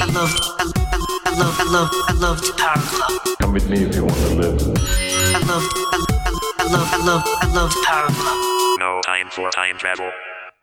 [0.00, 3.36] I love, I, I, I love, I love, I love the Power Glove.
[3.38, 4.58] Come with me if you want to live.
[4.62, 8.78] I love, I, I, I love, I love, I love the Power Glove.
[8.78, 10.10] No time for time travel.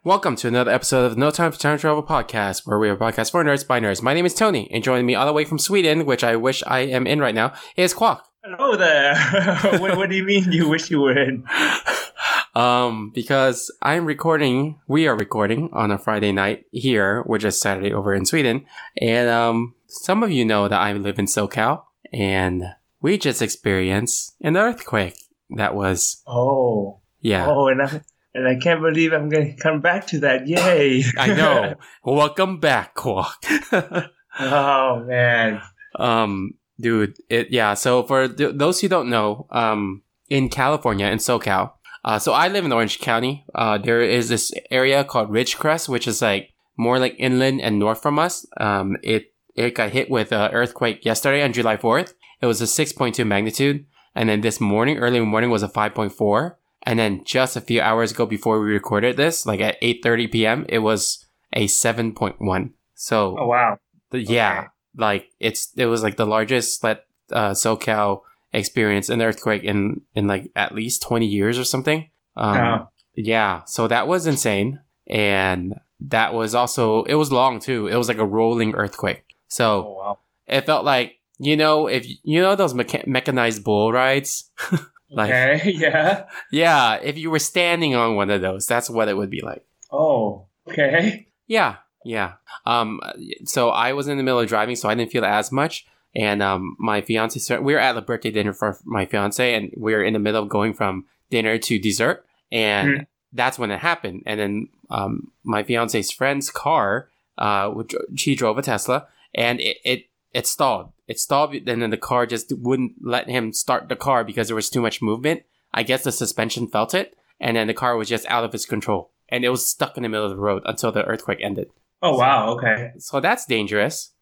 [0.04, 2.98] Welcome to another episode of No Time for Time Travel podcast, where we are a
[2.98, 4.02] podcast for nerds by nerds.
[4.02, 6.64] My name is Tony, and joining me all the way from Sweden, which I wish
[6.66, 8.24] I am in right now, is Quack.
[8.44, 9.16] Hello there.
[9.80, 11.44] what, what do you mean you wish you were in?
[12.56, 17.94] Um, because I'm recording, we are recording on a Friday night here, which is Saturday
[17.94, 18.66] over in Sweden,
[19.00, 22.64] and um, some of you know that I live in SoCal, and
[23.02, 25.18] we just experienced an earthquake.
[25.52, 27.00] That was, Oh.
[27.22, 27.46] yeah.
[27.48, 28.02] Oh, and I,
[28.34, 30.48] and I can't believe I'm going to come back to that.
[30.48, 31.04] Yay.
[31.18, 31.76] I know.
[32.04, 33.36] Welcome back, Quack.
[34.40, 35.62] oh, man.
[35.96, 37.74] Um, dude, it yeah.
[37.76, 41.72] So for th- those who don't know, um, in California, in SoCal,
[42.08, 43.34] uh, so I live in Orange County.
[43.54, 48.02] Uh, there is this area called Ridgecrest, which is like more like inland and north
[48.02, 48.46] from us.
[48.58, 52.14] Um, it it got hit with an earthquake yesterday on July fourth.
[52.42, 53.86] It was a six point two magnitude,
[54.16, 56.58] and then this morning, early morning, was a five point four.
[56.84, 60.28] And then just a few hours ago, before we recorded this, like at eight thirty
[60.28, 62.74] p.m., it was a seven point one.
[62.96, 63.80] So Oh, wow.
[64.12, 64.68] the, yeah, Okay.
[64.96, 68.22] like it's it was like the largest let uh, SoCal
[68.58, 72.10] experience an earthquake in in like at least twenty years or something.
[72.36, 72.88] Um.
[73.16, 77.88] Yeah, so that was insane, and that was also it was long too.
[77.88, 80.18] It was like a rolling earthquake, so Oh, wow.
[80.46, 84.52] it felt like you know if you know those mecha- mechanized bull rides.
[85.10, 86.26] like Okay, yeah.
[86.52, 89.66] yeah, if you were standing on one of those, that's what it would be like.
[89.92, 91.28] Oh, okay.
[91.48, 92.34] Yeah, yeah.
[92.68, 93.00] Um,
[93.46, 95.88] so I was in the middle of driving, so I didn't feel as much.
[96.18, 99.72] And um, my fiance, started, we were at a birthday dinner for my fiance, and
[99.78, 103.08] we were in the middle of going from dinner to dessert, and Mhm.
[103.34, 104.24] that's when it happened.
[104.26, 109.78] And then um, my fiance's friend's car, uh, which she drove a Tesla, and it,
[109.86, 110.92] it it stalled.
[111.08, 114.56] It stalled, and then the car just wouldn't let him start the car because there
[114.56, 115.44] was too much movement.
[115.74, 118.66] I guess the suspension felt it, and then the car was just out of its
[118.66, 121.70] control, and it was stuck in the middle of the road until the earthquake ended.
[122.02, 122.50] Oh, wow.
[122.56, 122.92] Okay.
[123.00, 124.14] So that's dangerous.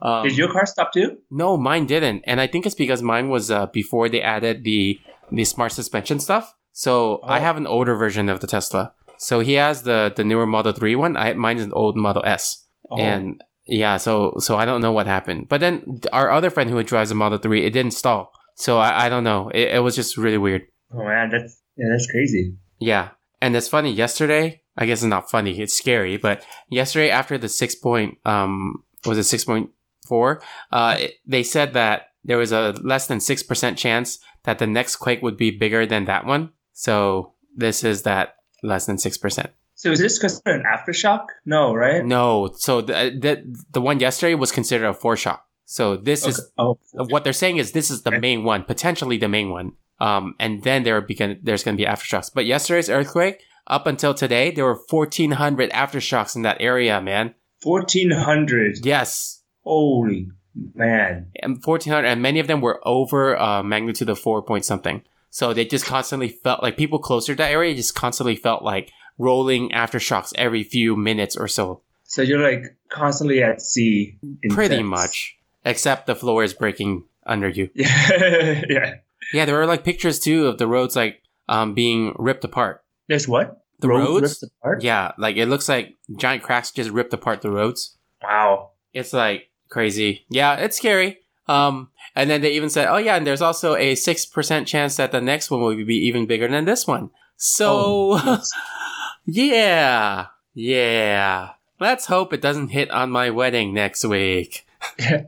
[0.00, 1.18] Um, Did your car stop too?
[1.30, 4.98] No, mine didn't, and I think it's because mine was uh, before they added the
[5.32, 6.54] the smart suspension stuff.
[6.72, 7.42] So I Oh.
[7.42, 8.92] have an older version of the Tesla.
[9.18, 11.16] So he has the the newer Model Three one.
[11.16, 12.96] I mine is an old Model S, Oh.
[12.98, 15.48] and yeah, so so I don't know what happened.
[15.48, 18.30] But then our other friend who drives a Model Three, it didn't stall.
[18.54, 19.50] So I, I don't know.
[19.54, 20.62] It, it was just really weird.
[20.92, 21.30] Oh, man.
[21.30, 22.54] That's, yeah, that's crazy.
[22.80, 23.10] Yeah.
[23.40, 27.48] And it's funny, yesterday, I guess it's not funny, it's scary, but yesterday after the
[27.48, 30.40] six point, um, was it 6.4?
[30.72, 34.96] Uh, it- they said that there was a less than 6% chance that the next
[34.96, 36.50] quake would be bigger than that one.
[36.72, 39.46] So this is that less than 6%.
[39.74, 41.26] So is this considered an aftershock?
[41.46, 42.04] No, right?
[42.04, 42.50] No.
[42.56, 45.40] So the, the, the one yesterday was considered a foreshock.
[45.66, 46.30] So this Okay.
[46.30, 48.18] is Oh, what they're saying is this is the Okay.
[48.18, 49.72] main one, potentially the main one.
[50.00, 52.30] Um, and then there begin there's going to be aftershocks.
[52.34, 57.34] But yesterday's earthquake, up until today, there were 1,400 aftershocks in that area, man.
[57.62, 58.84] 1400.
[58.84, 60.28] Yes, Holy
[60.74, 61.30] man.
[61.42, 65.02] and 1,400, and many of them were over uh, magnitude of four point something.
[65.30, 68.90] So they just constantly felt like people closer to that area just constantly felt like
[69.18, 71.82] rolling aftershocks every few minutes or so.
[72.04, 74.18] So you're like constantly at sea.
[74.42, 77.68] in Pretty much, except the floor is breaking under you.
[77.74, 78.62] Yeah.
[78.68, 78.94] yeah.
[79.32, 82.82] Yeah, there were like pictures too of the roads like um, being ripped apart.
[83.08, 83.57] There's what?
[83.80, 84.40] The Road roads?
[84.42, 84.82] ripped apart?
[84.82, 87.96] Yeah, like it looks like giant cracks just ripped apart the roads.
[88.22, 88.70] Wow.
[88.92, 90.24] It's like crazy.
[90.30, 91.18] Yeah, it's scary.
[91.46, 94.96] Um, and then they even said, oh yeah, and there's also a six percent chance
[94.96, 97.10] that the next one will be even bigger than this one.
[97.36, 98.42] So, Oh,
[99.26, 101.50] yeah, yeah.
[101.80, 104.66] Let's hope it doesn't hit on my wedding next week.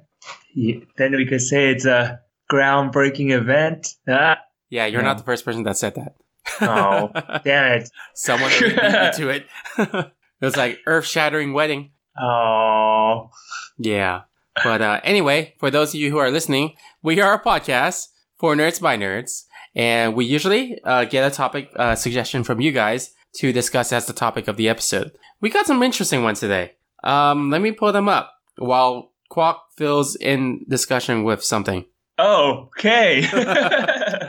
[0.53, 2.19] Yeah, then we could say it's a
[2.51, 3.95] groundbreaking event.
[4.09, 4.39] Ah,
[4.69, 5.07] Yeah, you're Yeah.
[5.07, 6.17] not the first person that said that.
[6.61, 7.11] Oh,
[7.45, 7.91] damn it.
[8.15, 9.47] Someone beat me to it.
[9.79, 11.93] it was like earth shattering wedding.
[12.21, 13.31] Oh,
[13.79, 14.23] Yeah.
[14.63, 18.55] But uh, anyway, for those of you who are listening, we are a podcast for
[18.55, 19.45] nerds by nerds,
[19.75, 24.07] and we usually uh, get a topic uh, suggestion from you guys to discuss as
[24.07, 25.13] the topic of the episode.
[25.41, 26.73] We got some interesting ones today.
[27.05, 31.87] Um, let me pull them up while Quack fills in discussion with something.
[32.19, 33.25] okay.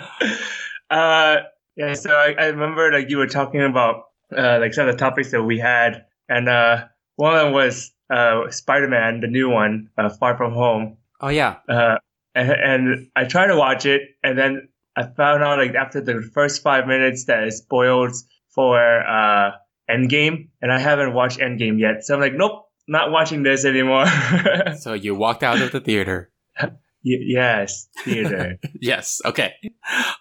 [0.90, 1.38] uh,
[1.82, 4.06] yeah, so I, I remember like you were talking about
[4.36, 6.86] uh, like some of the topics that we had, and uh,
[7.16, 10.98] one of them was uh, Spider-Man, the new one, uh, Far From Home.
[11.20, 11.98] Oh yeah, uh,
[12.36, 16.22] and, and I tried to watch it, and then I found out like after the
[16.22, 18.16] first five minutes that it spoiled
[18.50, 19.52] for uh,
[19.90, 22.04] Endgame, and I haven't watched Endgame yet.
[22.04, 24.06] So I'm like, nope, not watching this anymore.
[24.80, 26.32] So you walked out of the theater.
[27.04, 28.58] yes, theater.
[28.80, 29.22] yes.
[29.26, 29.54] Okay.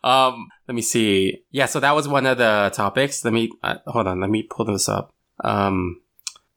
[0.02, 1.42] Um, let me see.
[1.50, 1.66] Yeah.
[1.66, 3.24] So that was one of the topics.
[3.24, 4.20] Let me uh, hold on.
[4.20, 5.12] Let me pull this up.
[5.44, 6.00] Um,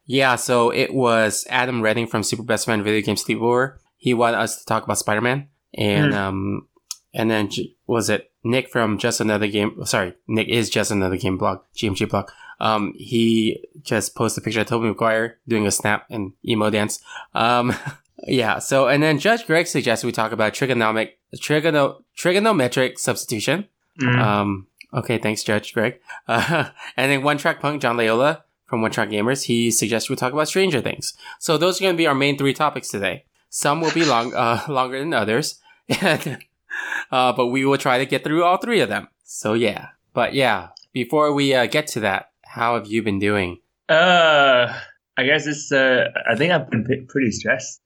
[0.06, 0.36] yeah.
[0.36, 3.78] So it was Adam Redding from Super Best Friend Video Game Sleepover.
[3.98, 6.18] He wanted us to talk about Spider Man, and Hmm.
[6.20, 6.68] um,
[7.14, 7.50] and then
[7.88, 9.86] was it Nick from Just Another Game?
[9.86, 12.30] Sorry, Nick is Just Another Game blog, GMG blog.
[12.60, 17.02] Um, he just posted a picture of Tobey Maguire doing a snap and emo dance.
[17.34, 17.74] Um,
[18.28, 18.60] yeah.
[18.60, 23.68] So, and then Judge Greg suggests we talk about trigonomic, trigono, trigonometric substitution.
[24.02, 24.20] Mm.
[24.20, 25.18] Um, okay.
[25.18, 26.00] Thanks, Judge Greg.
[26.28, 30.16] Uh, and then One Track Punk, John Layola from One Track Gamers, he suggests we
[30.16, 31.14] talk about Stranger Things.
[31.40, 33.26] So those are going to be our main three topics today.
[33.50, 35.60] Some will be long, uh, longer than others.
[36.02, 36.40] And,
[37.12, 39.10] uh, but we will try to get through all three of them.
[39.24, 39.90] So yeah.
[40.14, 43.60] But yeah, before we uh, get to that, how have you been doing?
[43.90, 44.74] Uh,
[45.18, 45.72] I guess it's.
[45.72, 47.82] Uh, I think I've been p- pretty stressed.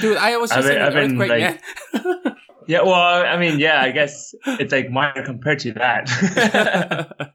[0.00, 1.60] Dude, I was just in I've earthquake, like-
[1.94, 2.36] man.
[2.68, 7.34] yeah, well, I mean, yeah, I guess it's like minor compared to that.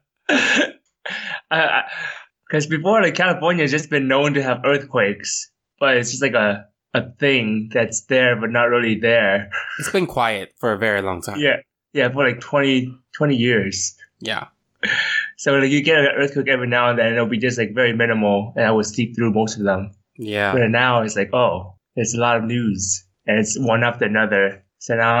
[1.50, 1.80] Uh,
[2.46, 6.34] because before, like California has just been known to have earthquakes, but it's just like
[6.34, 9.50] a a thing that's there but not really there.
[9.78, 11.38] it's been quiet for a very long time.
[11.40, 11.56] Yeah,
[11.92, 13.96] yeah, for like 20, 20 years.
[14.20, 14.48] Yeah.
[15.36, 17.92] So like you get an earthquake every now and then, it'll be just like very
[17.94, 19.92] minimal, and I will sleep through most of them.
[20.18, 20.52] Yeah.
[20.52, 24.62] But now it's like, oh, there's a lot of news, and it's one after another.
[24.78, 25.14] So now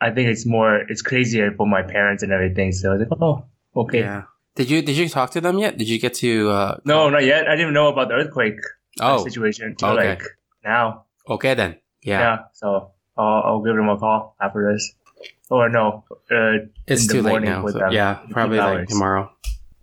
[0.00, 2.72] I, I think it's more, it's crazier for my parents and everything.
[2.72, 3.44] So it's like, oh,
[3.76, 4.00] okay.
[4.00, 4.22] Yeah.
[4.54, 5.78] Did you did you talk to them yet?
[5.78, 7.46] Did you get to uh No, not yet.
[7.48, 8.58] I didn't know about the earthquake
[9.00, 10.08] uh, Oh, situation until okay.
[10.08, 10.22] like
[10.64, 11.04] now.
[11.28, 11.76] okay then.
[12.02, 12.18] Yeah.
[12.20, 12.38] Yeah.
[12.54, 14.94] so I'll, I'll give them a call after this.
[15.50, 17.62] Or no, uh, It's too late now.
[17.62, 17.92] with so- them.
[17.92, 19.30] yeah, probably like tomorrow.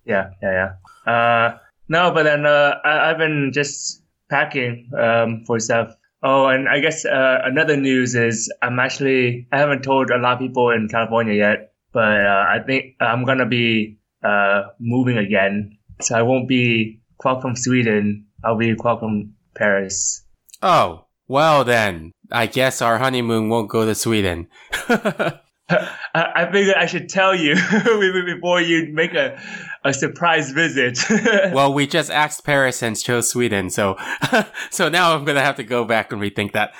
[0.05, 0.75] yeah, yeah,
[1.07, 1.11] yeah.
[1.11, 1.57] Uh,
[1.87, 5.95] no, but then uh, I, I've been just packing um, for stuff.
[6.23, 10.33] Oh, and I guess uh, another news is I'm actually I haven't told a lot
[10.33, 15.77] of people in California yet, but uh, I think I'm gonna be uh, moving again.
[16.01, 18.25] So I won't be Quark from Sweden.
[18.43, 20.25] I'll be Quark from Paris.
[20.61, 22.11] Oh, well then.
[22.31, 24.47] I guess our honeymoon won't go to Sweden.
[25.69, 27.55] I, I figured I should tell you
[28.25, 29.41] before you make a,
[29.83, 30.99] a surprise visit.
[31.53, 33.97] well, we just asked Paris and chose Sweden, so
[34.69, 36.73] so now I'm gonna have to go back and rethink that.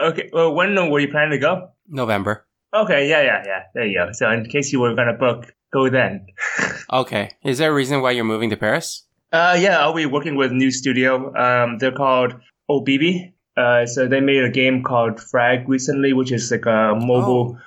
[0.00, 0.30] okay.
[0.32, 1.70] Well, when were you planning to go?
[1.88, 2.46] November.
[2.74, 3.08] Okay.
[3.08, 3.22] Yeah.
[3.22, 3.42] Yeah.
[3.46, 3.62] Yeah.
[3.74, 4.12] There you go.
[4.12, 6.26] So in case you were gonna book, go then.
[6.92, 7.30] Okay.
[7.44, 9.06] Is there a reason why you're moving to Paris?
[9.32, 9.78] Uh, yeah.
[9.78, 11.32] I'll be working with new studio.
[11.36, 12.34] Um, they're called
[12.68, 13.33] Ohbibi.
[13.56, 17.58] Uh, so they made a game called Frag recently, which is like a mobile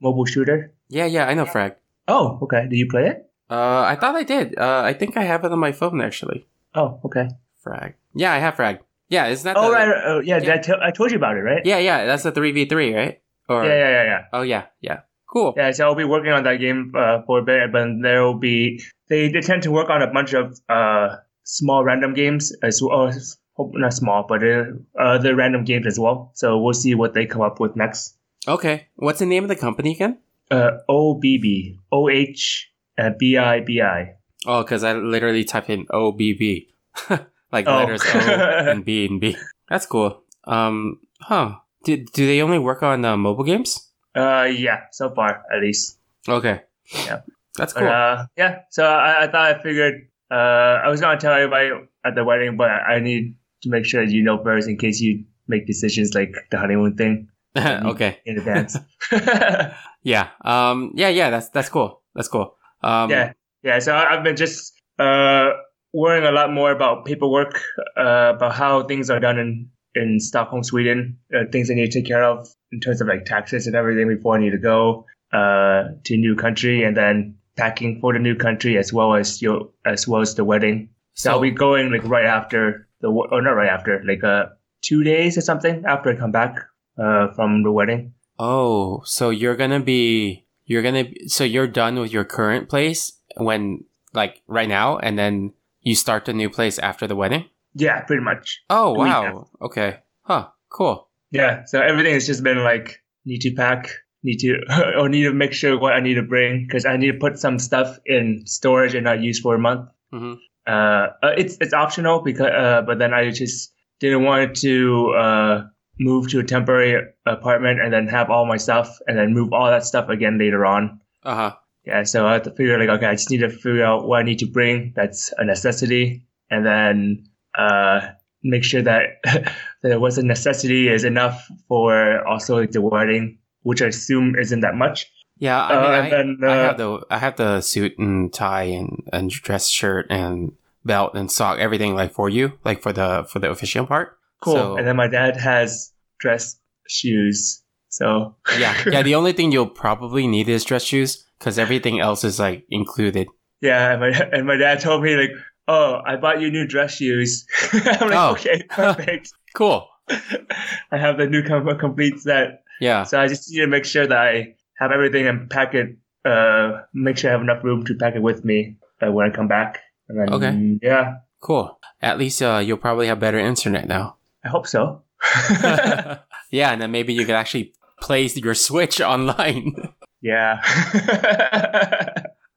[0.00, 0.72] mobile shooter.
[0.88, 1.74] Yeah, yeah, I know Frag.
[2.08, 2.66] Oh, okay.
[2.68, 3.30] Did you play it?
[3.50, 4.58] Uh, I thought I did.
[4.58, 6.46] Uh, I think I have it on my phone actually.
[6.74, 7.28] Oh, okay.
[7.62, 7.94] Frag.
[8.14, 8.80] Yeah, I have Frag.
[9.08, 9.56] Yeah, isn't that?
[9.56, 9.88] Oh, the, right.
[9.88, 10.38] right, Oh, yeah.
[10.42, 10.54] Yeah.
[10.54, 11.64] I tell- told you about it, right?
[11.64, 13.20] Yeah, yeah, that's the three v three, right?
[13.48, 13.74] Or Yeah.
[13.74, 13.90] Yeah.
[13.90, 14.04] Yeah.
[14.04, 14.22] yeah.
[14.32, 15.54] oh yeah, yeah, cool.
[15.56, 18.38] Yeah, so I'll be working on that game uh, for a bit, but there will
[18.38, 22.82] be they, they tend to work on a bunch of uh, small random games as
[22.82, 23.08] well.
[23.08, 23.12] oh,
[23.58, 24.64] Not small, but uh,
[24.98, 26.30] other random games as well.
[26.34, 28.14] So we'll see what they come up with next.
[28.46, 30.18] Okay, what's the name of the company again?
[30.50, 32.70] Uh, Ohbibi, O H
[33.18, 34.14] B I B I.
[34.46, 36.72] Oh, because I literally typed in O B B,
[37.52, 37.76] like Oh.
[37.76, 38.18] letters O
[38.70, 39.36] and B and B.
[39.68, 40.22] That's cool.
[40.44, 41.56] Um, huh?
[41.84, 43.90] Do do they only work on uh, mobile games?
[44.14, 45.98] Uh, yeah, so far at least.
[46.28, 46.62] Okay.
[46.94, 47.20] Yeah.
[47.56, 47.88] That's But cool.
[47.88, 51.70] uh, yeah, so I, I thought I figured uh, I was gonna tell everybody
[52.04, 55.24] at the wedding, but I need to make sure you know first in case you
[55.46, 58.18] make decisions like the honeymoon thing okay.
[58.24, 58.76] in advance.
[60.02, 60.28] Yeah.
[60.44, 60.92] Um.
[60.94, 61.08] Yeah.
[61.08, 61.30] Yeah.
[61.30, 62.02] That's that's cool.
[62.14, 62.56] That's cool.
[62.82, 63.10] Um.
[63.10, 63.78] yeah, yeah.
[63.80, 65.50] So I- I've been just uh,
[65.92, 67.60] worrying a lot more about paperwork,
[67.96, 72.00] uh, about how things are done in in Stockholm, Sweden, uh, things I need to
[72.00, 75.04] take care of in terms of like taxes and everything before I need to go
[75.32, 79.42] uh, to a new country, and then packing for the new country as well as
[79.42, 80.90] your as well as the wedding.
[81.14, 84.46] So, I'll be going like right after the or not right after, like uh
[84.80, 86.56] two days or something after I come back
[86.98, 88.14] uh from the wedding.
[88.38, 93.84] Oh, so you're gonna be you're gonna so you're done with your current place when
[94.12, 95.52] like right now, and then
[95.82, 97.46] you start the new place after the wedding.
[97.74, 98.62] Yeah, pretty much.
[98.70, 99.48] Oh wow.
[99.62, 100.00] Okay.
[100.22, 100.48] Huh.
[100.68, 101.08] Cool.
[101.30, 103.90] Yeah, so everything has just been like need to pack,
[104.22, 107.12] need to or need to make sure what I need to bring because I need
[107.12, 109.88] to put some stuff in storage and not use for a month.
[110.12, 110.34] hmm
[110.68, 115.62] Uh, uh, it's it's optional because uh, but then I just didn't want to uh
[115.98, 119.66] move to a temporary apartment and then have all my stuff and then move all
[119.66, 121.00] that stuff again later on.
[121.24, 121.54] Uh huh.
[121.84, 124.20] Yeah, so I had to figure like okay, I just need to figure out what
[124.20, 124.92] I need to bring.
[124.94, 127.24] That's a necessity, and then
[127.56, 128.00] uh,
[128.42, 129.24] make sure that
[129.82, 134.60] that what's a necessity is enough for also like the wedding, which I assume isn't
[134.60, 135.10] that much.
[135.38, 138.32] Yeah, I, mean, Uh, I, then, I uh, have the I have the suit and
[138.32, 140.52] tie and, and dress shirt and
[140.84, 144.16] belt and sock everything like for you like for the for the official part.
[144.40, 144.54] Cool.
[144.54, 147.62] So, and then my dad has dress shoes.
[147.88, 149.02] So yeah, yeah.
[149.02, 153.28] The only thing you'll probably need is dress shoes because everything else is like included.
[153.60, 155.30] yeah, and my and my dad told me like,
[155.68, 157.46] oh, I bought you new dress shoes.
[157.72, 158.32] I'm like, Oh.
[158.32, 159.32] okay, perfect.
[159.54, 159.86] Cool.
[160.10, 162.62] I have the new com- complete set.
[162.80, 163.02] Yeah.
[163.04, 165.96] So I just need to make sure that I have everything and pack it.
[166.24, 169.34] Uh, make sure I have enough room to pack it with me uh, when I
[169.34, 169.80] come back.
[170.08, 170.78] And then, Okay.
[170.82, 171.78] Yeah, Cool.
[172.00, 174.16] At least uh, you'll probably have better internet now.
[174.44, 175.02] I hope so.
[176.50, 179.74] yeah, and then maybe you could actually place your Switch online.
[180.20, 180.60] yeah.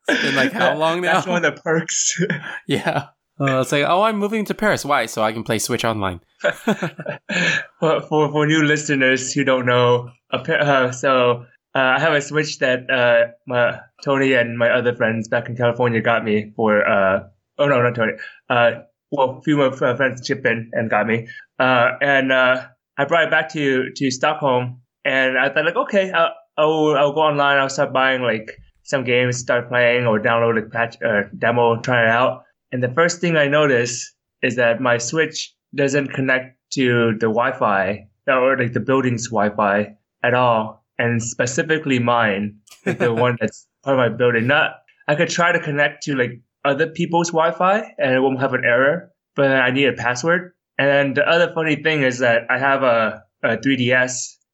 [0.08, 1.14] It's been like how long now?
[1.14, 2.20] That's one of the perks.
[2.68, 3.08] yeah.
[3.40, 4.86] Uh, it's like, oh, I'm moving to Paris.
[4.86, 5.08] Why?
[5.08, 6.22] So I can play Switch online.
[7.80, 12.60] for, for for new listeners who don't know, uh, so uh, I have a Switch
[12.60, 16.88] that uh, my Tony and my other friends back in California got me for.
[16.88, 18.14] Uh, oh no, not Tony.
[18.50, 18.72] Uh,
[19.12, 21.28] well, a few of my friends chipped in and got me,
[21.60, 22.66] uh, and uh,
[22.98, 27.14] I brought it back to to Stockholm, and I thought like, okay, I'll I'll, I'll
[27.14, 27.58] go online.
[27.58, 28.52] I'll start buying like
[28.84, 32.44] some games, start playing, or download a patch or demo, try it out.
[32.72, 38.08] And the first thing I notice is that my Switch doesn't connect to the Wi-Fi
[38.28, 42.46] or like the building's Wi-Fi at all, and specifically mine,
[42.86, 44.46] the one that's part of my building.
[44.48, 44.68] Not
[45.08, 48.66] I could try to connect to like other people's Wi-Fi and it won't have an
[48.66, 50.54] error, but I need a password.
[50.78, 54.14] And the other funny thing is that I have a, a 3DS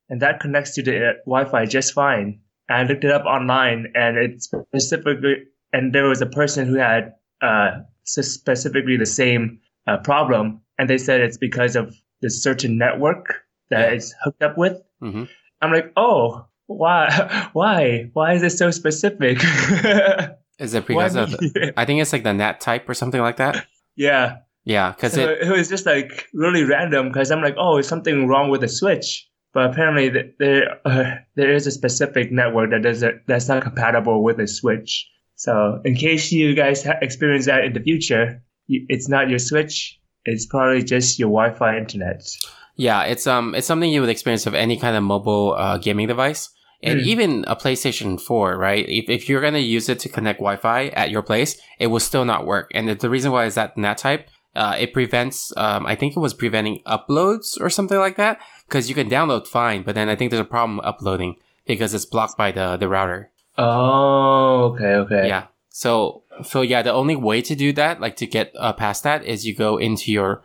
[0.09, 2.39] and that connects to the uh, Wi-Fi just fine.
[2.69, 5.35] I looked it up online and it's specifically,
[5.73, 7.71] and there was a person who had uh,
[8.03, 10.61] specifically the same uh, problem.
[10.79, 13.25] And they said it's because of the certain network
[13.69, 13.95] that Yeah.
[13.95, 14.77] it's hooked up with.
[15.01, 15.25] hmm
[15.61, 19.39] I'm like, oh, why, why, why is it so specific?
[20.59, 21.39] Is it Why because of?
[21.39, 21.71] me?
[21.77, 23.67] I think it's like the NAT type or something like that.
[23.95, 24.37] yeah.
[24.65, 25.43] Yeah, because So it.
[25.43, 28.67] it, was just like really random because I'm like, oh, is something wrong with the
[28.67, 29.29] switch?
[29.53, 33.63] But apparently th- there uh, there is a specific network that does it, that's not
[33.63, 35.07] compatible with the switch.
[35.35, 39.39] So in case you guys ha- experience that in the future, you, it's not your
[39.39, 39.97] switch.
[40.25, 42.27] It's probably just your Wi-Fi internet.
[42.77, 46.07] Yeah, it's um, it's something you would experience of any kind of mobile uh, gaming
[46.07, 46.49] device,
[46.83, 47.05] and Mm.
[47.05, 48.85] even a PlayStation Four, right?
[48.87, 52.23] If, if you're gonna use it to connect Wi-Fi at your place, it will still
[52.23, 52.69] not work.
[52.75, 55.51] And the, reason why is that NAT type, uh, it prevents.
[55.57, 59.47] Um, I think it was preventing uploads or something like that, because you can download
[59.47, 62.87] fine, but then I think there's a problem uploading because it's blocked by the the
[62.87, 63.31] router.
[63.57, 65.27] Oh, okay, okay.
[65.27, 65.47] Yeah.
[65.69, 69.23] So, so yeah, the only way to do that, like to get uh, past that,
[69.25, 70.43] is you go into your.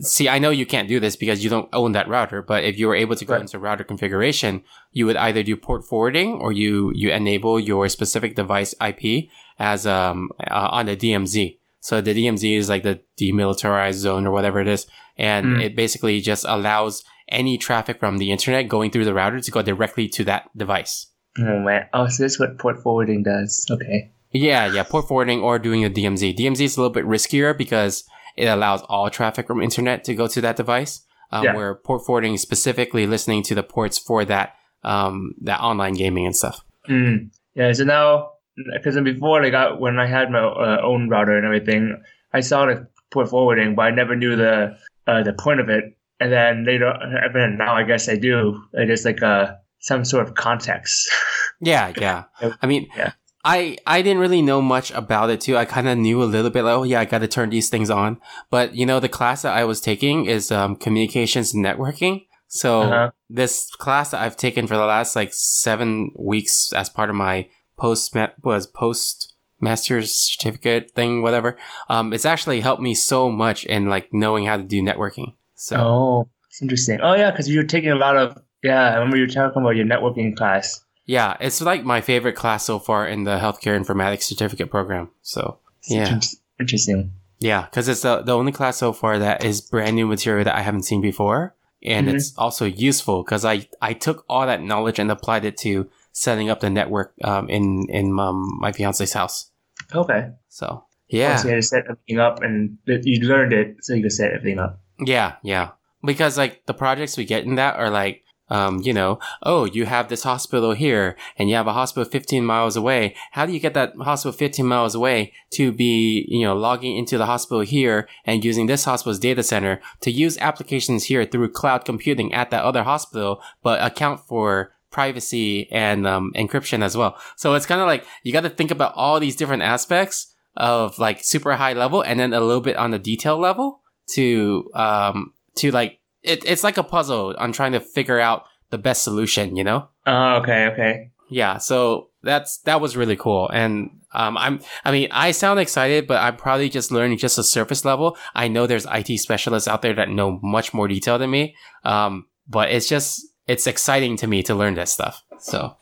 [0.00, 2.78] See, I know you can't do this because you don't own that router, but if
[2.78, 3.42] you were able to go Right.
[3.42, 4.62] into router configuration,
[4.92, 9.28] you would either do port forwarding or you you enable your specific device IP
[9.58, 11.58] as um uh, on the DMZ.
[11.80, 15.62] So the DMZ is like the demilitarized zone or whatever it is, and Mm.
[15.62, 19.62] it basically just allows any traffic from the internet going through the router to go
[19.62, 21.06] directly to that device.
[21.38, 21.86] Oh man.
[21.92, 23.66] Oh, so that's what port forwarding does.
[23.70, 24.10] Okay.
[24.36, 26.36] Yeah, yeah, port forwarding or doing a DMZ.
[26.36, 28.04] DMZ is a little bit riskier because
[28.36, 31.02] it allows all traffic from internet to go to that device.
[31.32, 31.54] Um, Yeah.
[31.56, 36.26] Where port forwarding is specifically listening to the ports for that um, that online gaming
[36.26, 36.64] and stuff.
[36.88, 37.30] Mm.
[37.54, 37.72] Yeah.
[37.72, 38.32] So now,
[38.72, 42.00] because before, like I, when I had my uh, own router and everything,
[42.32, 45.96] I saw the port forwarding, but I never knew the uh, the point of it.
[46.20, 48.62] And then later, and then now I guess I do.
[48.72, 51.10] It is like a some sort of context.
[51.58, 52.24] Yeah, yeah.
[52.60, 53.12] I mean, Yeah.
[53.46, 55.56] I I didn't really know much about it too.
[55.56, 57.70] I kind of knew a little bit, like, oh yeah, I got to turn these
[57.70, 58.18] things on.
[58.50, 62.26] But you know, the class that I was taking is um, communications networking.
[62.48, 63.10] So Uh-huh.
[63.30, 67.48] this class that I've taken for the last like seven weeks as part of my
[67.78, 71.56] post was post master's certificate thing, whatever.
[71.88, 75.34] Um, it's actually helped me so much in like knowing how to do networking.
[75.54, 76.98] So Oh, it's interesting.
[77.00, 78.90] Oh yeah, because you're taking a lot of yeah.
[78.90, 80.82] I remember you were talking about your networking class.
[81.06, 85.10] Yeah, it's like my favorite class so far in the healthcare informatics certificate program.
[85.22, 85.58] So
[85.88, 86.20] Yeah.
[86.60, 87.12] interesting.
[87.38, 90.54] Yeah, because it's the, the only class so far that is brand new material that
[90.54, 91.54] I haven't seen before.
[91.82, 92.14] And Mhm.
[92.14, 96.48] it's also useful because I, I took all that knowledge and applied it to setting
[96.50, 99.50] up the network um, in, in um, my fiance's house.
[99.94, 100.30] Okay.
[100.48, 101.36] So, yeah.
[101.36, 104.32] So you had to set everything up, and you learned it, so you could set
[104.32, 104.80] everything up.
[104.98, 105.72] Yeah, yeah.
[106.02, 109.86] Because like the projects we get in that are like um, you know, oh, you
[109.86, 113.14] have this hospital here and you have a hospital 15 miles away.
[113.32, 117.18] How do you get that hospital 15 miles away to be, you know, logging into
[117.18, 121.84] the hospital here and using this hospital's data center to use applications here through cloud
[121.84, 127.18] computing at that other hospital, but account for privacy and um, encryption as well.
[127.36, 130.98] So it's kind of like you got to think about all these different aspects of
[130.98, 135.34] like super high level and then a little bit on the detail level to um
[135.56, 139.56] to like it, it's like a puzzle on trying to figure out the best solution,
[139.56, 139.88] you know?
[140.06, 141.10] Oh, okay, okay.
[141.28, 143.48] Yeah, so that's that was really cool.
[143.48, 147.42] And um I'm I mean, I sound excited, but I'm probably just learning just a
[147.44, 148.16] surface level.
[148.34, 151.56] I know there's IT specialists out there that know much more detail than me.
[151.84, 155.22] Um but it's just it's exciting to me to learn this stuff.
[155.38, 155.76] So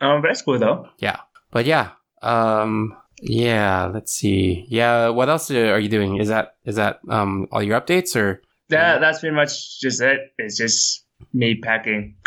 [0.00, 0.88] Um, that's cool though.
[0.98, 1.20] yeah.
[1.50, 1.90] But yeah.
[2.22, 4.66] Um yeah, let's see.
[4.68, 6.18] Yeah, what else are you doing?
[6.18, 10.18] Is that is that um all your updates or That that's pretty much just it.
[10.38, 12.16] It's just me packing.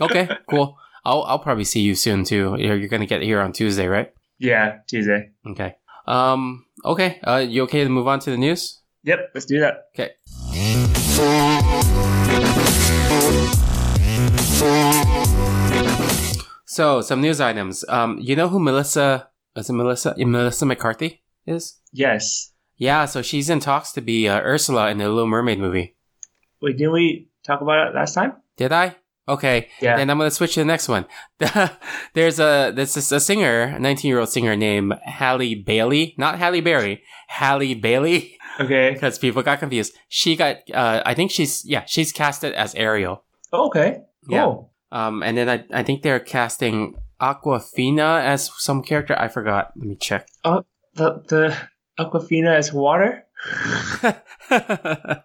[0.00, 0.76] Okay, cool.
[1.04, 2.56] I'll I'll probably see you soon too.
[2.58, 4.10] You're, you're gonna get here on Tuesday, right?
[4.38, 5.30] yeah, Tuesday.
[5.46, 5.76] Okay.
[6.08, 6.64] Um.
[6.84, 7.20] Okay.
[7.22, 7.44] Uh.
[7.46, 8.80] You okay to move on to the news?
[9.04, 9.84] Yep, let's do that.
[9.94, 10.14] Okay.
[16.66, 17.84] So some news items.
[17.88, 18.18] Um.
[18.20, 19.28] You know who Melissa?
[19.54, 20.14] Is it Melissa?
[20.18, 21.78] Melissa McCarthy is?
[21.92, 22.52] Yes.
[22.76, 23.04] Yeah.
[23.06, 25.96] So she's in talks to be uh, Ursula in the Little Mermaid movie.
[26.60, 28.34] Wait, didn't we talk about it last time?
[28.56, 28.96] Did I?
[29.26, 29.68] Okay.
[29.80, 29.96] Yeah.
[29.96, 31.06] Then I'm gonna switch to the next one.
[32.14, 36.60] there's a this, a singer, a 19 year old singer named Halle Bailey, not Halle
[36.60, 38.92] Berry, Halle Bailey, Okay.
[38.92, 39.94] because people got confused.
[40.08, 43.24] She got, uh, I think she's yeah, she's casted as Ariel.
[43.52, 44.02] Oh, okay.
[44.28, 44.54] Yeah.
[44.92, 49.16] Um, and then I I think they're casting Awkwafina as some character.
[49.18, 49.72] I forgot.
[49.76, 50.28] Let me check.
[50.44, 50.64] Oh,
[50.94, 51.56] the the
[51.98, 53.24] Aquafina is water.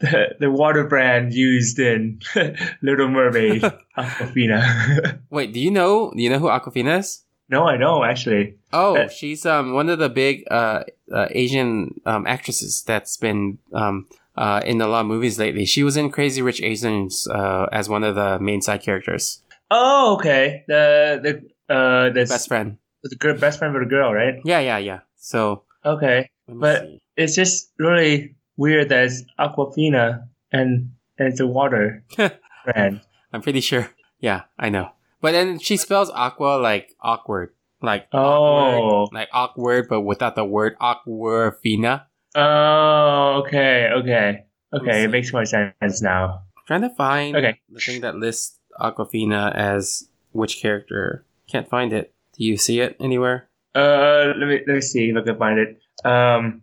[0.00, 2.20] the the water brand used in
[2.82, 3.62] Little Mermaid
[3.98, 5.20] Aquafina.
[5.30, 6.12] Wait, do you know?
[6.16, 7.24] Do you know who Awkwafina is?
[7.48, 8.54] no, I know actually.
[8.72, 13.58] Oh, Uh, she's um one of the big uh, uh Asian um actresses that's been
[13.74, 15.64] um uh in a lot of movies lately.
[15.66, 20.14] She was in Crazy Rich Asians uh as one of the main side characters, Oh,
[20.18, 20.64] okay.
[20.68, 21.32] The the
[21.74, 22.78] uh the best friend.
[23.02, 24.40] the girl, best friend of the girl, right?
[24.44, 25.00] Yeah, yeah, yeah.
[25.20, 26.28] So Okay.
[26.48, 26.98] But- see.
[27.16, 32.02] It's just really weird that it's Aquafina and, and it's a water
[32.64, 33.02] brand.
[33.32, 33.90] I'm pretty sure.
[34.20, 34.90] Yeah, I know.
[35.20, 37.52] But then she spells aqua like awkward,
[37.82, 38.18] like Oh.
[38.18, 42.06] awkward, like awkward, but without the word aquafina.
[42.34, 44.44] Oh, okay, okay.
[44.72, 46.44] Okay, it makes more sense now.
[46.66, 47.60] trying to find Okay.
[47.68, 51.26] the thing that lists Awkwafina as which character.
[51.50, 52.14] Can't find it.
[52.38, 53.49] Do you see it anywhere?
[53.74, 55.80] Uh, let me let me see if I can find it.
[56.04, 56.62] Um,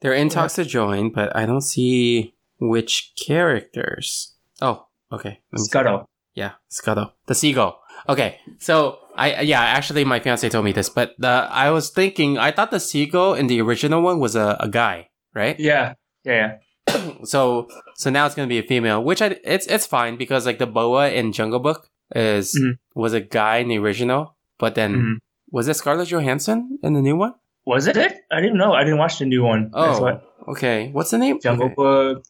[0.00, 4.34] They're in talks to join, but I don't see which characters.
[4.60, 5.40] Oh, okay.
[5.56, 6.08] Scuttle.
[6.34, 7.12] Yeah, Scuttle.
[7.26, 7.80] The seagull.
[8.08, 12.36] Okay, so I yeah, actually my fiance told me this, but the I was thinking
[12.38, 15.58] I thought the seagull in the original one was a, a guy, right?
[15.58, 17.12] Yeah, yeah, yeah.
[17.24, 20.58] So so now it's gonna be a female, which I it's it's fine because like
[20.58, 22.76] the boa in Jungle Book is Mhm.
[22.94, 25.14] was a guy in the original, but then Mhm.
[25.54, 27.34] Was it Scarlett Johansson in the new one?
[27.64, 27.96] Was it?
[27.96, 28.72] I didn't know.
[28.72, 29.70] I didn't watch the new one.
[29.72, 30.90] That's Oh, what okay.
[30.90, 31.38] What's the name?
[31.40, 31.74] Jungle Okay.
[31.76, 32.24] Book.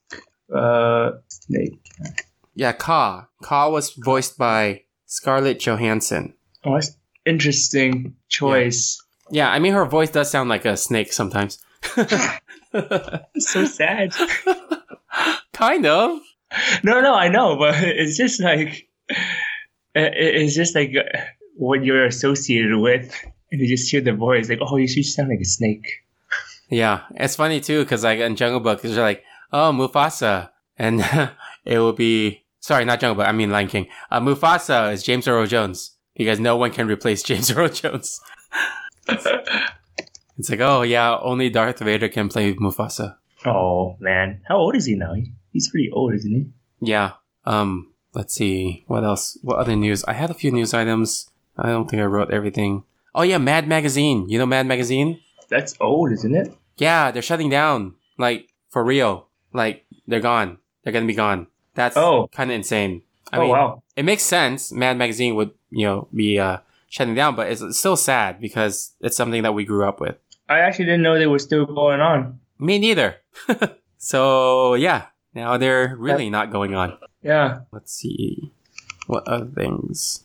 [0.54, 1.72] Uh, Snake.
[2.54, 3.26] Yeah, Kaa.
[3.42, 6.34] Kaa was voiced by Scarlett Johansson.
[6.64, 6.90] Oh, that's
[7.24, 9.02] interesting choice.
[9.30, 11.58] Yeah, I mean her voice does sound like a snake sometimes.
[13.38, 14.12] So sad.
[15.52, 16.18] kind of.
[16.82, 18.88] no, no, I know, but it's just like
[19.94, 20.90] it's just like
[21.56, 23.14] what you're associated with,
[23.50, 25.86] and you just hear the voice like, oh, you should sound like a snake.
[26.68, 31.00] Yeah, it's funny too because like in Jungle Book, it's like, oh Mufasa, and
[31.64, 33.28] it will be sorry, not Jungle Book.
[33.28, 33.86] I mean Lion King.
[34.10, 38.20] Uh, Mufasa is James Earl Jones because no one can replace James Earl Jones.
[40.36, 43.16] It's like, oh yeah, only Darth Vader can play Mufasa.
[43.46, 45.14] oh man, how old is he now?
[45.52, 46.46] He's pretty old, isn't he?
[46.80, 47.12] Yeah.
[47.44, 47.92] Um.
[48.14, 48.84] Let's see.
[48.88, 49.38] What else?
[49.42, 50.04] What other news?
[50.04, 51.30] I had a few news items.
[51.56, 52.84] I don't think I wrote everything.
[53.14, 54.28] Oh yeah, Mad Magazine.
[54.28, 55.20] You know Mad Magazine?
[55.48, 56.52] That's old, isn't it?
[56.76, 57.94] Yeah, they're shutting down.
[58.18, 59.28] Like for real.
[59.52, 60.58] Like they're gone.
[60.82, 61.46] They're gonna be gone.
[61.74, 62.28] That's Oh.
[62.32, 63.02] kind of insane.
[63.32, 63.82] I oh mean, wow.
[63.96, 64.72] it makes sense.
[64.72, 68.94] Mad Magazine would you know be uh, shutting down, but it's it's still sad because
[69.00, 70.16] it's something that we grew up with.
[70.48, 72.40] I actually didn't know they were still going on.
[72.58, 73.16] Me neither.
[73.98, 76.98] so yeah, now they're really not going on.
[77.22, 77.60] Yeah.
[77.72, 78.50] Let's see.
[79.06, 80.23] What other things?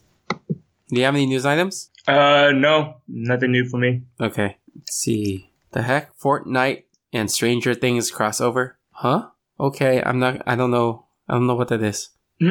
[0.89, 1.89] Do you have any news items?
[2.07, 4.01] Uh, no, nothing new for me.
[4.19, 4.57] Okay.
[4.75, 5.51] Let's see.
[5.71, 6.17] The heck?
[6.17, 8.73] Fortnite and Stranger Things crossover?
[8.91, 9.29] Huh?
[9.59, 11.05] Okay, I'm not I don't know.
[11.27, 12.09] I don't know what that is.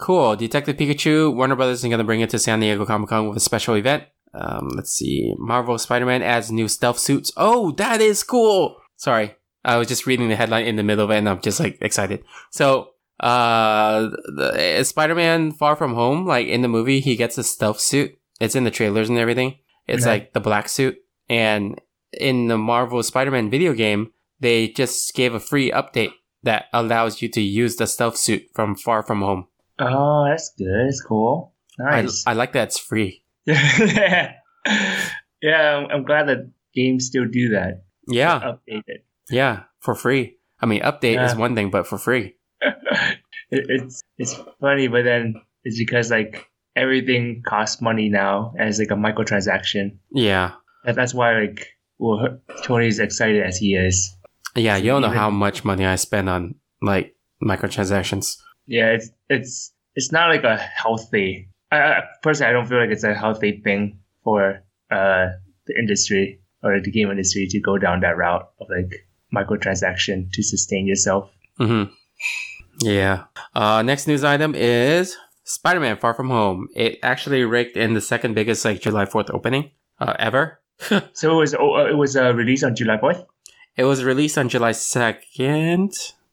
[0.00, 0.34] Cool.
[0.34, 3.36] Detective Pikachu, Warner Brothers is going to bring it to San Diego Comic Con with
[3.36, 4.04] a special event.
[4.32, 5.34] Um, let's see.
[5.36, 7.30] Marvel Spider Man adds new stealth suits.
[7.36, 8.78] Oh, that is cool.
[8.96, 9.34] Sorry.
[9.62, 11.76] I was just reading the headline in the middle of it and I'm just like
[11.82, 12.24] excited.
[12.50, 12.89] So,
[13.20, 17.80] uh, the Spider Man Far From Home, like in the movie, he gets a stealth
[17.80, 18.16] suit.
[18.40, 19.58] It's in the trailers and everything.
[19.86, 20.10] It's Okay.
[20.10, 20.96] like the black suit.
[21.28, 21.80] And
[22.18, 27.20] in the Marvel Spider Man video game, they just gave a free update that allows
[27.20, 29.46] you to use the stealth suit from Far From Home.
[29.78, 30.86] Oh, that's good.
[30.88, 31.54] It's cool.
[31.78, 32.24] Nice.
[32.26, 33.24] I, I like that it's free.
[33.46, 34.32] yeah,
[35.42, 35.76] yeah.
[35.76, 37.84] I'm, I'm glad that games still do that.
[38.08, 39.04] Yeah, Update it.
[39.30, 40.36] yeah, for free.
[40.60, 42.34] I mean, update is one thing, but for free.
[42.60, 43.18] It.
[43.50, 46.46] It's it's funny, but then it's because like
[46.76, 49.98] everything costs money now as like a microtransaction.
[50.12, 50.52] Yeah,
[50.84, 51.66] And that's why like
[51.98, 54.16] well Tony's excited as he is.
[54.56, 54.76] yeah.
[54.76, 58.36] You don't know Even- how much money I spend on like microtransactions.
[58.66, 61.48] Yeah, it's it's it's not like a healthy.
[61.72, 65.26] I, I personally I don't feel like it's a healthy thing for uh
[65.66, 70.42] the industry or the game industry to go down that route of like microtransaction to
[70.42, 71.30] sustain yourself.
[71.58, 71.92] Mm-hmm.
[72.80, 73.24] Yeah.
[73.54, 76.68] Uh, next news item is Spider-Man: Far From Home.
[76.74, 80.60] It actually raked in the second biggest like July Fourth opening uh, ever.
[81.12, 83.22] So it was oh, uh, it was uh, released on July fourth.
[83.76, 85.92] It was released on July second.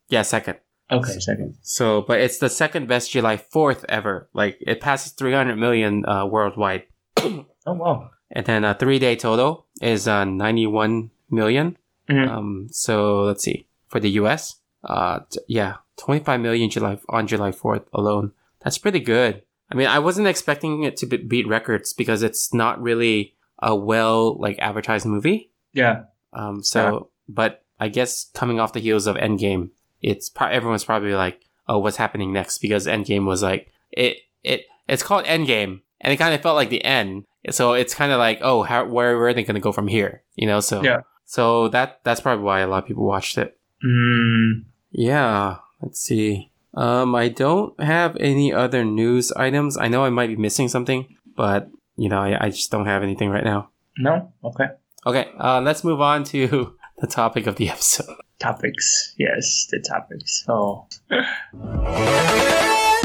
[0.09, 0.59] Yeah, second.
[0.89, 1.57] Okay, second.
[1.61, 4.29] So, but it's the second best July 4th ever.
[4.33, 6.83] Like, it passes 300 million uh, worldwide.
[7.67, 8.11] Oh wow.
[8.31, 11.75] And then a three day total is uh, 91 million.
[12.09, 12.29] Mhm.
[12.29, 13.67] Um, so let's see.
[13.89, 18.31] For the US, uh, t- yeah, 25 million July on July 4th alone.
[18.63, 19.43] That's pretty good.
[19.71, 23.75] I mean, I wasn't expecting it to be- beat records because it's not really a
[23.75, 25.51] well, like, advertised movie.
[25.73, 26.03] Yeah.
[26.33, 29.69] Um, so, but I guess coming off the heels of Endgame,
[30.01, 34.65] it's pro- everyone's probably like, "Oh, what's happening next?" Because Endgame was like it it
[34.87, 37.25] it's called Endgame, and it kind of felt like the end.
[37.49, 39.87] So it's kind of like, "Oh, how where, where are they going to go from
[39.87, 40.59] here?" You know?
[40.59, 41.01] So Yeah.
[41.25, 43.56] So that that's probably why a lot of people watched it.
[43.83, 45.57] Mm, Yeah.
[45.81, 46.51] Let's see.
[46.73, 49.77] Um, I don't have any other news items.
[49.77, 53.03] I know I might be missing something, but you know, I, I just don't have
[53.03, 53.69] anything right now.
[53.97, 54.31] no.
[54.43, 54.65] Okay.
[55.05, 55.27] Okay.
[55.39, 58.15] Uh, let's move on to the topic of the episode.
[58.39, 59.13] Topics.
[59.17, 60.43] Yes, the topics.
[60.47, 60.87] Oh.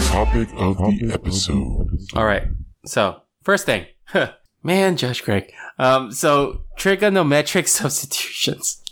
[0.08, 1.98] Topic of the episode.
[2.14, 2.44] All right.
[2.84, 3.86] So first thing,
[4.62, 5.52] man, Judge Greg.
[5.78, 8.82] Um, so trigonometric substitutions.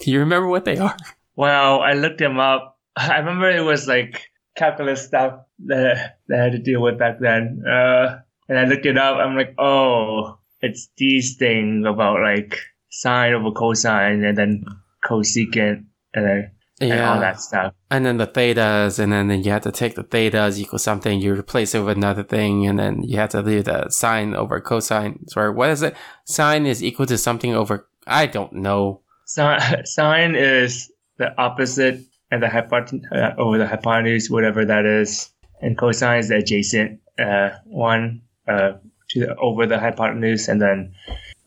[0.00, 0.96] Do you remember what they are?
[1.38, 2.80] Well, I looked him up.
[2.96, 7.20] I remember it was like calculus stuff that, that I had to deal with back
[7.20, 7.62] then.
[7.64, 9.18] Uh, and I looked it up.
[9.18, 12.58] I'm like, oh, it's these things about like
[12.90, 14.64] sine over cosine and then
[15.04, 17.72] cosecant and, then, and all that stuff.
[17.88, 21.20] And then the thetas, and then, you have to take the thetas equal something.
[21.20, 24.60] You replace it with another thing, and then you have to leave the sine over
[24.60, 25.28] cosine.
[25.28, 25.94] Sorry, what is it?
[26.24, 27.88] Sine is equal to something over.
[28.08, 29.02] I don't know.
[29.24, 32.00] Sine, sine is the opposite
[32.30, 35.30] and the hypot- uh, over the hypotenuse, whatever that is.
[35.60, 38.72] And cosine is the adjacent uh, one uh,
[39.10, 40.94] to the, over the hypotenuse, and then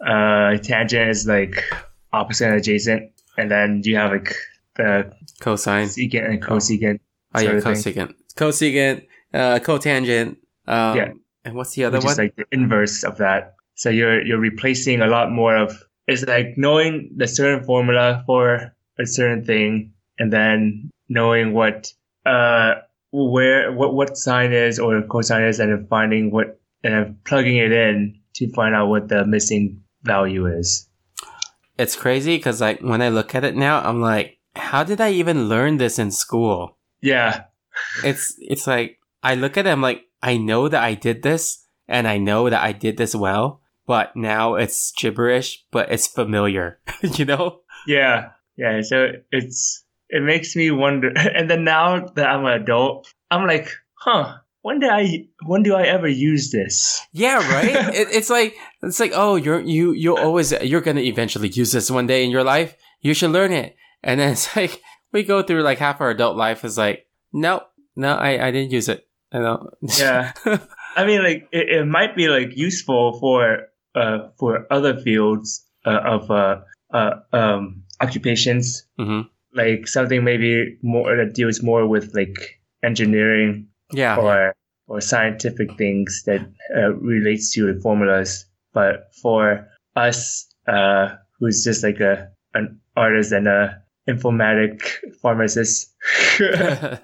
[0.05, 1.63] uh, tangent is like
[2.11, 4.35] opposite and adjacent, and then you have like
[4.75, 5.85] the Cosine.
[5.87, 6.99] secant and cosecant.
[7.33, 8.15] Oh yeah, sort of thing, cosecant.
[8.35, 9.07] Cosecant.
[9.33, 10.35] Uh, cotangent.
[10.67, 11.11] Um, Yeah.
[11.45, 12.11] And what's the other which one?
[12.11, 13.55] is like the inverse of that.
[13.75, 18.75] So you're you're replacing a lot more of it's like knowing the certain formula for
[19.01, 21.91] a certain thing, and then knowing what
[22.25, 22.75] uh
[23.11, 27.57] where what what sine is or cosine is, and then finding what and then plugging
[27.57, 30.87] it in to find out what the missing value is.
[31.77, 35.11] it's crazy because like when I look at it now, I'm like, how did I
[35.11, 36.77] even learn this in school?
[37.01, 37.45] Yeah,
[38.03, 41.65] It's it's like I look at it, I'm like, I know that I did this,
[41.87, 46.79] and I know that I did this well, but now it's gibberish, but it's familiar,
[47.01, 47.61] you know?
[47.87, 48.81] yeah, yeah.
[48.81, 51.11] So it's it makes me wonder.
[51.35, 54.37] And then now that I'm an adult, I'm like, huh.
[54.63, 55.25] When did I?
[55.47, 57.01] When do I ever use this?
[57.13, 57.95] Yeah, right.
[57.95, 61.89] it, it's like it's like oh, you're you you always you're gonna eventually use this
[61.89, 62.77] one day in your life.
[62.99, 64.79] You should learn it, and then it's like
[65.11, 67.63] we go through like half our adult life is like, nope,
[67.95, 69.07] no, I I didn't use it.
[69.31, 69.71] I know.
[69.97, 70.33] Yeah.
[70.95, 75.99] I mean, like it, it might be like useful for uh for other fields uh,
[76.05, 76.61] of uh,
[76.93, 79.21] uh um occupations, hmm
[79.53, 84.15] like something maybe more that deals more with like engineering Yeah.
[84.15, 84.55] or
[84.87, 86.39] or scientific things that
[86.75, 88.45] uh, relates to formulas.
[88.73, 94.81] But for us, uh, who's just like a an artist and a informatic
[95.21, 95.93] pharmacist,
[96.41, 96.97] uh,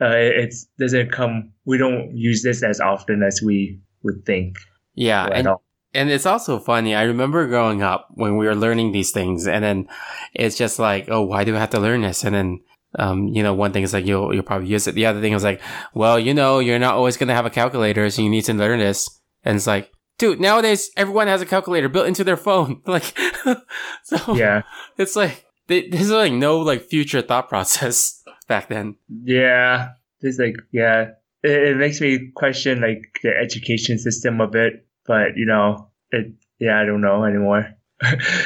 [0.00, 1.52] it's doesn't come.
[1.64, 4.56] We don't use this as often as we would think.
[4.94, 5.58] Yeah, and on.
[5.94, 6.94] And it's also funny.
[6.94, 9.88] I remember growing up when we were learning these things, and then
[10.34, 12.24] it's just like, oh, why do I have to learn this?
[12.24, 12.60] And then,
[12.98, 14.94] um, you know, one thing is like you'll you'll probably use it.
[14.94, 15.60] The other thing is like,
[15.94, 18.78] well, you know, you're not always gonna have a calculator, so you need to learn
[18.80, 19.08] this.
[19.44, 22.82] And it's like, dude, nowadays everyone has a calculator built into their phone.
[22.86, 23.16] Like,
[24.04, 24.62] so yeah,
[24.98, 28.96] it's like they, there's like no like future thought process back then.
[29.08, 29.90] yeah.
[30.20, 31.12] This like yeah.
[31.42, 36.32] It, it makes me question like the education system a bit, but you know, it
[36.58, 37.74] yeah, I don't know anymore.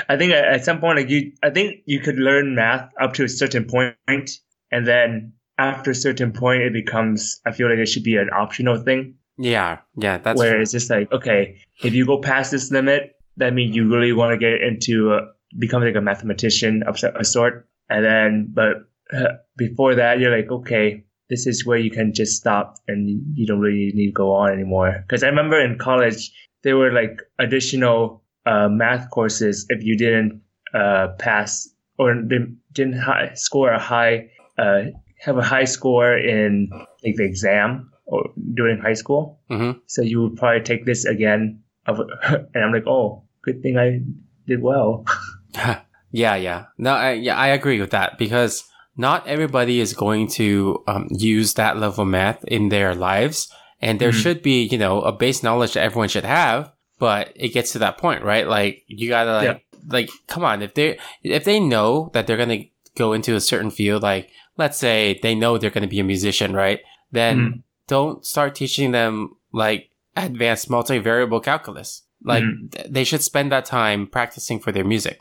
[0.09, 3.25] I think at, some point, like you, I think you could learn math up to
[3.25, 4.31] a certain point,
[4.71, 7.41] and then after a certain point, it becomes.
[7.47, 9.15] I feel like it should be an optional thing.
[9.39, 10.63] Yeah, yeah, that's where true.
[10.63, 14.33] it's just like, okay, if you go past this limit, that means you really want
[14.33, 15.21] to get into uh,
[15.59, 17.69] become like a mathematician of a sort.
[17.89, 22.37] And then, but uh, before that, you're like, okay, this is where you can just
[22.37, 25.05] stop and you- you don't really need to go on anymore.
[25.07, 26.31] Because I remember in college,
[26.63, 30.41] there were like additional uh, math courses if you didn't
[30.75, 31.69] uh, pass
[31.99, 34.83] or didn't high, score a high, uh,
[35.21, 36.71] have a high score in
[37.05, 39.41] like the exam or during high school.
[39.49, 41.63] hmm So you would probably take this again.
[41.87, 44.01] Of, and I'm like, oh, good thing I
[44.47, 45.05] did well.
[46.11, 46.67] yeah, yeah.
[46.77, 48.65] No, I, yeah, I agree with that because
[48.97, 53.99] not everybody is going to um, use that level of math in their lives, and
[54.01, 54.23] there Mhm.
[54.23, 56.73] should be, you know, a base knowledge that everyone should have.
[56.99, 58.47] But it gets to that point, right?
[58.49, 59.59] Like you gotta like, Yeah.
[59.89, 62.65] like, come on, if they if they know that they're gonna
[62.97, 66.53] go into a certain field, like let's say they know they're gonna be a musician,
[66.55, 66.81] right?
[67.13, 67.63] Then Mhm.
[67.87, 72.03] don't start teaching them like advanced multivariable calculus.
[72.25, 72.73] Like Mhm.
[72.73, 75.21] th- they should spend that time practicing for their music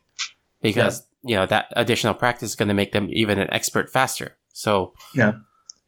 [0.64, 4.38] because you know that additional practice is going to make them even an expert faster.
[4.54, 5.34] So Yeah.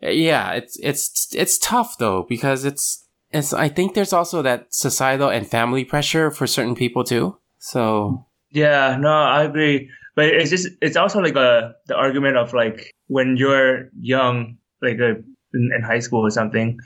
[0.01, 3.53] Yeah, it's it's it's tough though because it's it's.
[3.53, 7.37] I think there's also that societal and family pressure for certain people too.
[7.59, 9.89] So Yeah, no, I agree.
[10.15, 14.99] But it's just, it's also like a, the argument of like when you're young, like
[14.99, 15.15] uh
[15.53, 16.77] in, in high school or something,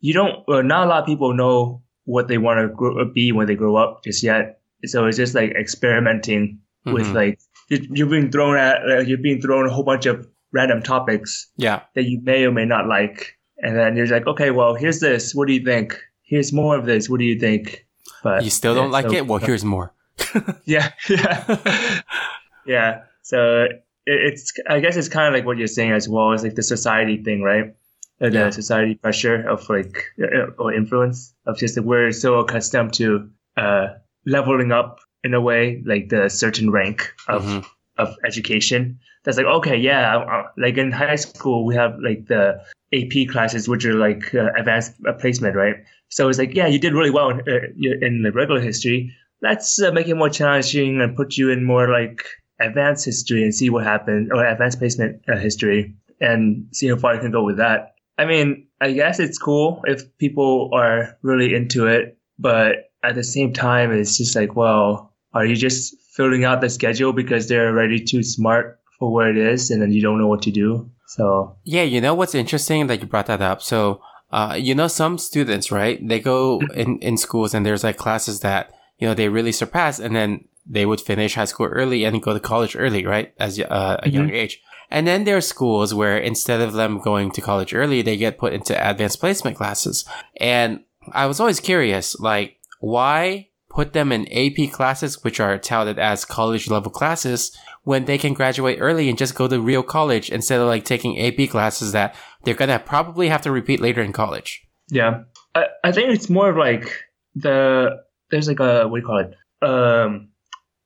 [0.00, 3.32] you don't, well, not a lot of people know what they want to grow, be
[3.32, 4.60] when they grow up just yet.
[4.86, 7.14] So it's just like experimenting with Mhm.
[7.14, 7.38] like,
[7.68, 11.48] you- you're being thrown at, uh, you're being thrown a whole bunch of random topics
[11.56, 13.36] yeah, that you may or may not like.
[13.58, 15.34] And then you're like, okay, well, here's this.
[15.34, 15.98] What do you think?
[16.22, 17.08] Here's more of this.
[17.10, 17.86] What do you think?
[18.22, 19.26] But you still don't yeah, like so- it.
[19.26, 19.92] Well, here's more.
[20.64, 22.00] yeah, yeah,
[22.66, 23.02] yeah.
[23.22, 26.32] So it, it's, I guess it's kind of like what you're saying as well.
[26.32, 27.74] It's like the society thing, right?
[28.20, 28.50] Uh, The Yeah.
[28.50, 33.86] society pressure of like uh, or influence of just that we're so accustomed to uh,
[34.26, 37.64] leveling up in a way, like the certain rank of Mhm.
[37.98, 38.98] of education.
[39.24, 40.44] That's like okay, yeah.
[40.56, 44.94] Like in high school, we have like the AP classes, which are like uh, advanced
[45.06, 45.76] uh, placement, right?
[46.08, 49.14] So it's like, yeah, you did really well in, uh, in the regular history.
[49.42, 52.24] Let's uh, make it more challenging and put you in more like
[52.60, 57.14] advanced history and see what happens, or advanced placement uh, history, and see how far
[57.14, 57.94] you can go with that.
[58.16, 63.24] I mean, I guess it's cool if people are really into it, but at the
[63.24, 67.68] same time, it's just like, well, are you just filling out the schedule because they're
[67.68, 70.90] already too smart for where it is, and then you don't know what to do?
[71.06, 73.62] So Yeah, you know what's interesting that you brought that up.
[73.62, 74.00] So,
[74.32, 76.06] uh, you know, some students, right?
[76.06, 79.98] They go in, in schools and there's like classes that, you know, they really surpass
[79.98, 83.34] and then they would finish high school early and go to college early, right?
[83.38, 84.60] As uh, a young age.
[84.90, 88.38] And then there are schools where instead of them going to college early, they get
[88.38, 90.04] put into advanced placement classes.
[90.38, 95.98] And I was always curious, like, why put them in AP classes, which are touted
[95.98, 100.30] as college level classes, when they can graduate early and just go to real college
[100.30, 104.12] instead of like taking AP classes that they're gonna probably have to repeat later in
[104.12, 104.62] college.
[104.90, 105.22] Yeah,
[105.54, 109.18] I, I think it's more of like the there's like a what do you call
[109.20, 109.34] it?
[109.66, 110.28] Um,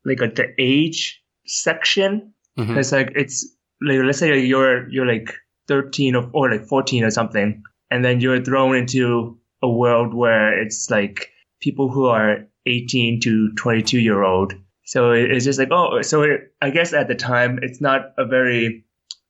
[0.05, 2.35] like a the age section.
[2.59, 2.77] Mhm.
[2.77, 3.47] It's like it's
[3.81, 5.33] like let's say you're you're like
[5.69, 10.61] 13 or, or like 14 or something, and then you're thrown into a world where
[10.61, 11.29] it's like
[11.61, 14.55] people who are 18 to 22 year old.
[14.89, 18.25] So it's just like oh, so it, I guess at the time it's not a
[18.25, 18.87] very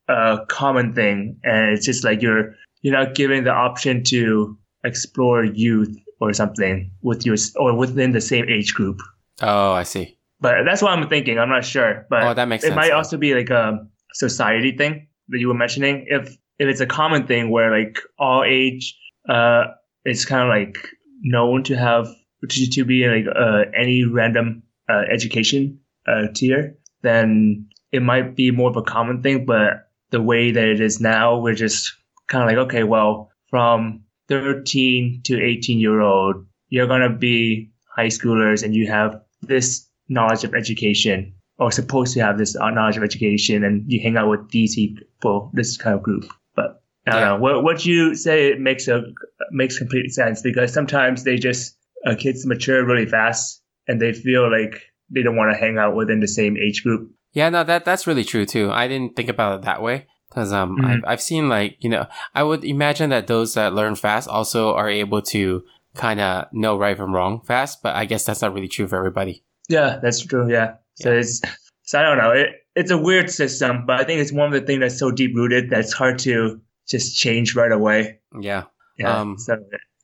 [0.08, 5.42] uh, common thing, and it's just like you're you're not given the option to explore
[5.42, 9.00] youth or something with your or within the same age group.
[9.42, 10.16] Oh, I see.
[10.40, 11.40] But that's what I'm thinking.
[11.40, 14.76] I'm not sure, but Oh, that makes it sense might also be like a society
[14.76, 16.06] thing that you were mentioning.
[16.06, 18.96] If if it's a common thing where like all age,
[19.28, 19.64] uh,
[20.04, 20.78] it's kind of like
[21.22, 22.06] known to have
[22.48, 28.50] to, to be like uh, any random uh, education uh, tier, then it might be
[28.50, 29.46] more of a common thing.
[29.46, 31.92] But the way that it is now, we're just
[32.28, 37.70] kind of like, okay, well, from 13 to 18 year old, you're going to be
[37.96, 42.70] high schoolers and you have this knowledge of education or supposed to have this uh,
[42.70, 46.24] knowledge of education and you hang out with these people, this kind of group.
[46.54, 47.28] But I don't Yeah.
[47.28, 47.36] know.
[47.38, 49.02] What, what you say it makes a,
[49.50, 54.50] makes complete sense because sometimes they just, uh, kids mature really fast and they feel
[54.50, 57.10] like they don't want to hang out within the same age group.
[57.32, 58.70] Yeah, no, that that's really true too.
[58.70, 60.84] I didn't think about it that way because um, Mhm.
[60.84, 64.74] I've I've seen like you know, I would imagine that those that learn fast also
[64.74, 65.62] are able to
[65.94, 68.96] kind of know right from wrong fast, but I guess that's not really true for
[68.96, 69.42] everybody.
[69.68, 70.50] Yeah, that's true.
[70.50, 70.74] Yeah.
[70.94, 71.40] So it's
[71.82, 72.30] so I don't know.
[72.32, 75.10] It it's a weird system, but I think it's one of the things that's so
[75.10, 78.20] deep rooted that's hard to just change right away.
[78.40, 78.64] Yeah.
[78.98, 79.20] Yeah.
[79.20, 79.56] Um, so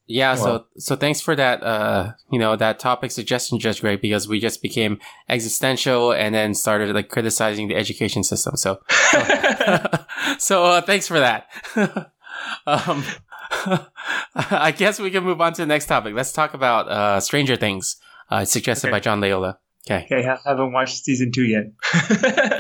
[0.07, 4.03] Yeah, so Well- so thanks for that uh you know that topic suggestion just great
[4.03, 8.57] because we just became existential and then started like criticizing the education system.
[8.57, 8.81] So
[10.39, 11.47] so uh, thanks for that.
[12.67, 13.03] um
[14.35, 16.15] I guess we can move on to the next topic.
[16.15, 17.97] Let's talk about uh Stranger Things,
[18.31, 18.93] uh suggested Okay.
[18.97, 19.59] by John Leola.
[19.87, 20.07] Okay.
[20.11, 21.65] okay, I haven't watched season two yet.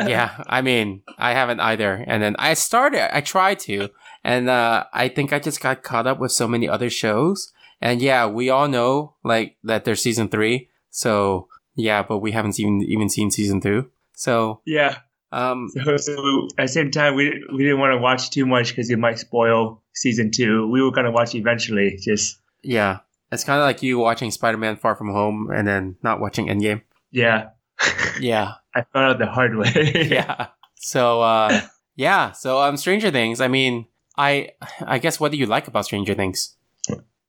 [0.07, 2.05] Yeah, I mean, I haven't either.
[2.07, 3.89] And then I started, I tried to,
[4.25, 7.53] and uh, I think I just got caught up with so many other shows.
[7.81, 10.71] And yeah, we all know like that there's season three.
[10.91, 13.91] So yeah, but we haven't even even seen season two.
[14.17, 14.99] So Yeah.
[15.33, 18.69] um, So, so at the same time, we we didn't want to watch too much
[18.71, 20.67] because it might spoil season two.
[20.69, 21.99] We were gonna watch eventually.
[22.01, 26.21] Just yeah, it's kind of like you watching Spider-Man: Far From Home and then not
[26.21, 26.83] watching Endgame.
[27.11, 27.49] yeah.
[28.21, 30.07] Yeah, I found out the hard way.
[30.09, 30.47] yeah.
[30.77, 31.61] So uh,
[31.97, 33.41] yeah, so um, Stranger Things.
[33.41, 34.51] I mean, I
[34.81, 36.57] I guess what do you like about Stranger Things?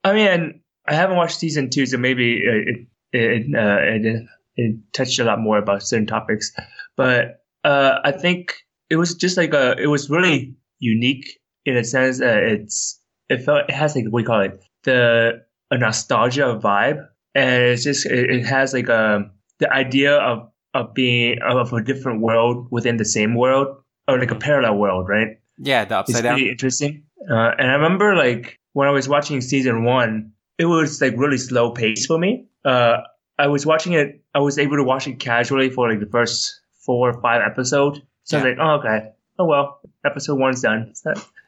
[0.04, 5.20] I mean, I haven't watched season two, so maybe it it uh, it, it touched
[5.20, 6.52] a lot more about certain topics.
[6.96, 8.56] But uh, I think
[8.90, 13.42] it was just like a it was really unique in a sense that it's it
[13.42, 18.06] felt it has like what do call it the a nostalgia vibe, and it's just
[18.06, 22.98] it, it has like a the idea of of being of a different world within
[22.98, 25.40] the same world or like a parallel world, right?
[25.58, 26.36] Yeah, the it's upside down.
[26.36, 27.04] pretty interesting.
[27.30, 31.38] Uh, and I remember like when I was watching season one, it was like really
[31.38, 32.46] slow pace for me.
[32.64, 32.98] Uh,
[33.38, 34.22] I was watching it.
[34.34, 38.00] I was able to watch it casually for like the first four or five episodes.
[38.24, 40.94] So I was like, oh okay, oh well, episode one's done.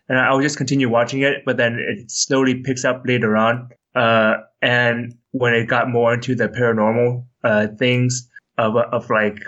[0.09, 3.69] And I would just continue watching it, but then it slowly picks up later on.
[3.93, 9.39] Uh, and when it got more into the paranormal uh, things of of like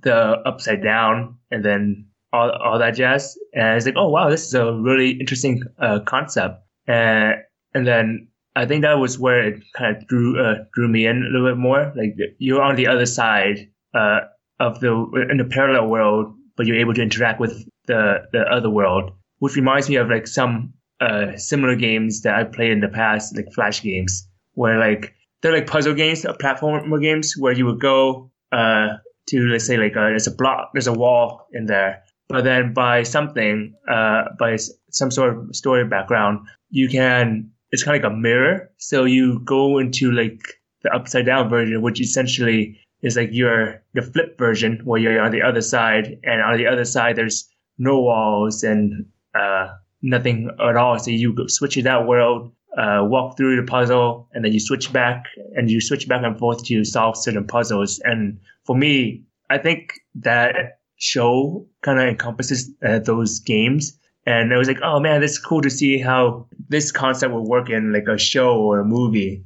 [0.00, 3.36] the upside down and then all, all that jazz.
[3.54, 6.62] And it's like, oh wow, this is a really interesting uh, concept.
[6.86, 7.36] And
[7.74, 11.22] and then I think that was where it kind of drew uh, drew me in
[11.22, 11.92] a little bit more.
[11.96, 14.20] Like you're on the other side uh,
[14.58, 14.92] of the
[15.30, 17.52] in the parallel world, but you're able to interact with
[17.86, 22.44] the the other world, which reminds me of like some uh, similar games that I
[22.44, 27.00] played in the past, like Flash games, where like they're like puzzle games, uh, platformer
[27.00, 28.88] games, where you would go uh,
[29.28, 32.72] to let's say like uh, there's a block, there's a wall in there, but then
[32.74, 34.56] by something, uh, by
[34.90, 37.50] some sort of story background, you can.
[37.70, 40.40] It's kind of like a mirror, so you go into like
[40.82, 45.32] the upside down version, which essentially is like your the flip version where you're on
[45.32, 49.68] the other side, and on the other side there's no walls and uh,
[50.00, 50.98] nothing at all.
[50.98, 54.60] So you go switch to that world, uh, walk through the puzzle, and then you
[54.60, 58.00] switch back, and you switch back and forth to solve certain puzzles.
[58.04, 63.98] And for me, I think that show kind of encompasses uh, those games.
[64.26, 67.70] And I was like, oh man, it's cool to see how this concept will work
[67.70, 69.44] in like a show or a movie.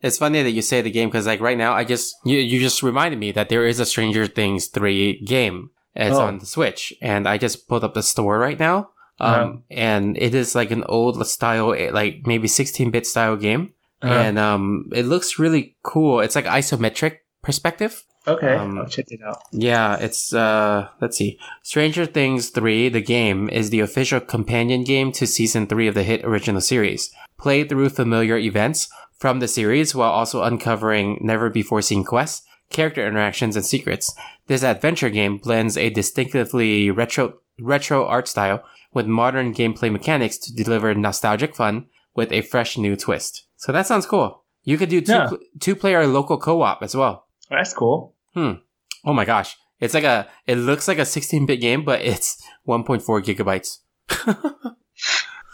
[0.00, 2.60] It's funny that you say the game because like right now I just you, you
[2.60, 5.70] just reminded me that there is a Stranger Things three game.
[5.94, 6.20] It's Oh.
[6.20, 8.90] on the Switch, and I just pulled up the store right now.
[9.20, 9.52] Um, Uh-huh.
[9.72, 14.14] and it is like an old style, eh, like maybe 16 bit style game, Uh-huh.
[14.14, 16.20] and um, it looks really cool.
[16.20, 18.04] It's like isometric perspective.
[18.28, 19.40] Okay, Um, I'll check it out.
[19.52, 21.38] Yeah, it's uh let's see.
[21.62, 26.02] Stranger Things 3, the game, is the official companion game to season 3 of the
[26.02, 27.10] hit original series.
[27.38, 28.88] Play through familiar events
[29.18, 34.14] from the series while also uncovering never before seen quests, character interactions, and secrets.
[34.46, 38.62] This adventure game blends a distinctively retro retro art style
[38.92, 43.44] with modern gameplay mechanics to deliver nostalgic fun with a fresh new twist.
[43.56, 44.44] So that sounds cool.
[44.64, 45.28] You could do two Yeah.
[45.28, 47.26] pl- two player local co-op as well.
[47.50, 48.14] That's cool.
[48.36, 49.56] Oh my gosh.
[49.80, 53.78] It's like a, it looks like a 16 bit game, but it's 1.4 gigabytes.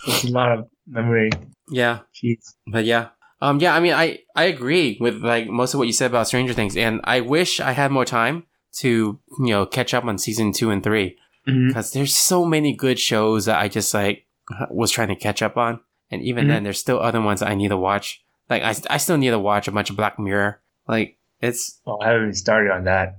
[0.07, 1.31] It's a lot of memory.
[1.70, 2.01] Yeah.
[2.14, 2.55] Jeez.
[2.66, 3.09] But yeah.
[3.41, 6.27] Um, yeah, I mean, I, I agree with like most of what you said about
[6.29, 8.45] Stranger Things, and I wish I had more time
[8.79, 8.89] to,
[9.39, 11.16] you know, catch up on season two and three
[11.47, 14.27] because there's so many good shows that I just like,
[14.70, 16.49] was trying to catch up on, and even Mhm.
[16.49, 18.22] then, there's still other ones I need to watch.
[18.49, 20.61] Like I, I still need to watch a bunch of Black Mirror.
[20.89, 23.18] Like it's Oh, I haven't even started on that.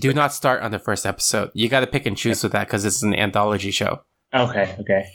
[0.00, 1.50] do not start on the first episode.
[1.54, 4.02] You got to pick and choose with that because it's an anthology show.
[4.32, 5.06] Okay, okay.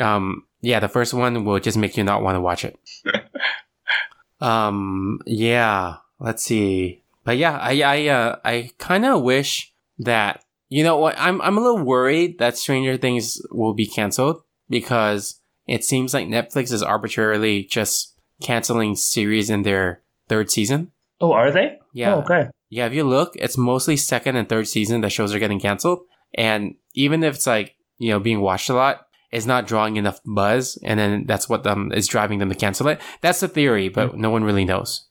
[0.00, 2.78] Um, yeah, the first one will just make you not want to watch it.
[4.40, 7.02] um, yeah, let's see.
[7.24, 11.56] But yeah, I, I, uh, I kind of wish that, you know what, I'm, I'm
[11.56, 16.82] a little worried that Stranger Things will be canceled because it seems like Netflix is
[16.82, 20.92] arbitrarily just canceling series in their third season.
[21.20, 21.78] Oh, are they?
[21.92, 22.14] Yeah.
[22.14, 22.48] Oh, okay.
[22.68, 26.00] Yeah, if you look, it's mostly second and third season that shows are getting canceled.
[26.34, 30.20] And even if it's like, you know, being watched a lot, it's not drawing enough
[30.26, 30.78] buzz.
[30.82, 33.00] And then that's what um, is driving them to cancel it.
[33.22, 35.06] That's the theory, but no one really knows.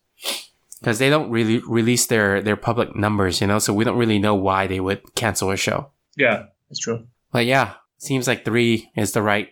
[0.80, 4.20] Because they don't really release their, their public numbers, you know, so we don't really
[4.20, 5.89] know why they would cancel a show.
[6.18, 7.08] Yeah, that's true.
[7.32, 9.49] But yeah, seems like three is the right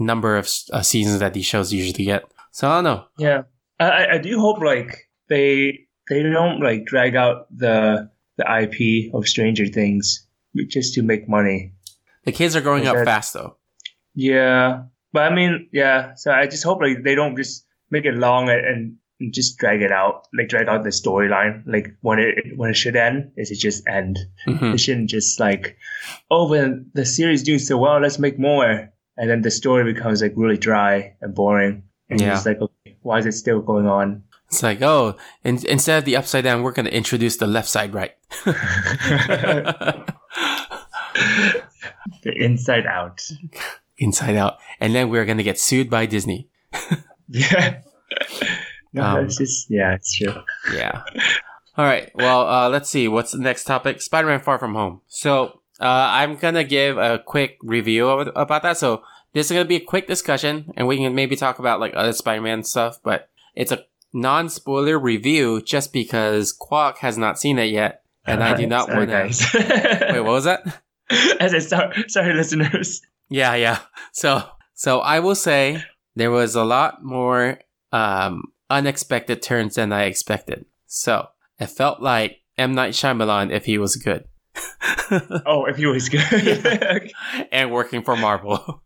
[0.00, 2.24] number of uh, seasons that these shows usually get.
[2.50, 3.04] So I don't know.
[3.18, 3.42] Yeah,
[3.78, 9.28] I- I do hope like they they don't like drag out the the IP of
[9.28, 10.26] Stranger Things
[10.68, 11.72] just to make money.
[12.24, 13.56] The kids are growing up that- fast though.
[14.14, 16.14] Yeah, but I mean, yeah.
[16.14, 19.82] So I just hope like they don't just make it long and, and just drag
[19.82, 21.62] it out, like drag out the storyline.
[21.66, 24.18] Like when it when it should end, is it just end?
[24.46, 24.74] Mhm.
[24.74, 25.76] It shouldn't just like,
[26.30, 30.20] oh, when the series doing so well, let's make more, and then the story becomes
[30.22, 31.84] like really dry and boring.
[32.10, 32.30] And Yeah.
[32.30, 34.24] just like, okay, why is it still going on?
[34.52, 37.70] It's like, oh, in, instead of the upside down, we're going to introduce the left
[37.70, 38.12] side right.
[42.22, 43.26] The inside out.
[43.96, 44.58] Inside out.
[44.78, 46.48] And then we're going to get sued by Disney.
[47.28, 47.80] Yeah.
[48.92, 50.34] no, Um, it's just yeah, it's true.
[50.72, 51.02] Yeah.
[51.78, 52.10] All right.
[52.14, 53.08] Well, uh, let's see.
[53.08, 54.02] What's the next topic?
[54.02, 55.00] Spider Man Far From Home.
[55.08, 58.76] So, uh, I'm going to give a quick review of, about that.
[58.76, 61.80] So, this is going to be a quick discussion, and we can maybe talk about
[61.80, 67.18] like other Spider Man stuff, but it's a non spoiler review just because Quack has
[67.18, 68.02] not seen it yet.
[68.24, 70.08] And I do not want to.
[70.12, 70.80] Wait, what was that?
[71.10, 73.02] I sorry, sorry, listeners.
[73.28, 73.80] Yeah, yeah.
[74.12, 74.44] So,
[74.74, 75.82] so I will say
[76.14, 77.58] there was a lot more
[77.90, 80.66] um, unexpected turns than I expected.
[80.86, 84.24] So it felt like M Night Shyamalan if he was good
[85.46, 86.22] Oh, if he was good.
[86.32, 87.10] Okay.
[87.50, 88.82] and working for Marvel.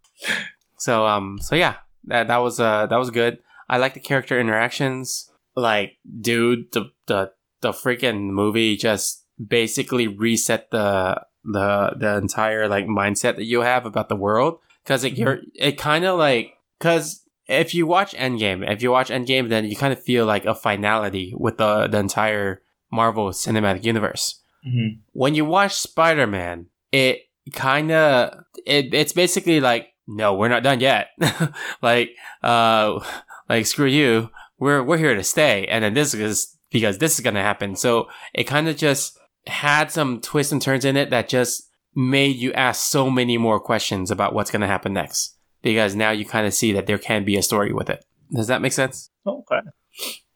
[0.79, 3.39] so, um, so yeah, that that was uh that was good.
[3.69, 5.31] I like the character interactions.
[5.55, 12.87] Like, dude, the the the freaking movie just basically reset the the the entire like
[12.87, 17.23] mindset that you have about the world because it you're it kind of like because
[17.49, 20.55] if you watch Endgame, if you watch Endgame, then you kind of feel like a
[20.55, 24.43] finality with the the entire Marvel Cinematic Universe.
[24.67, 24.99] Mhm.
[25.13, 30.63] When you watch Spider Man, it kind of it it's basically like no, we're not
[30.63, 31.09] done yet.
[31.83, 32.11] like
[32.43, 33.01] uh,
[33.49, 37.21] like screw you, we're we're here to stay, and then this is because this is
[37.21, 37.77] gonna happen.
[37.77, 42.37] So it kind of just had some twists and turns in it that just made
[42.37, 45.37] you ask so many more questions about what's gonna happen next.
[45.63, 48.05] Because now you kind of see that there can be a story with it.
[48.33, 49.11] Does that make sense?
[49.27, 49.61] Okay.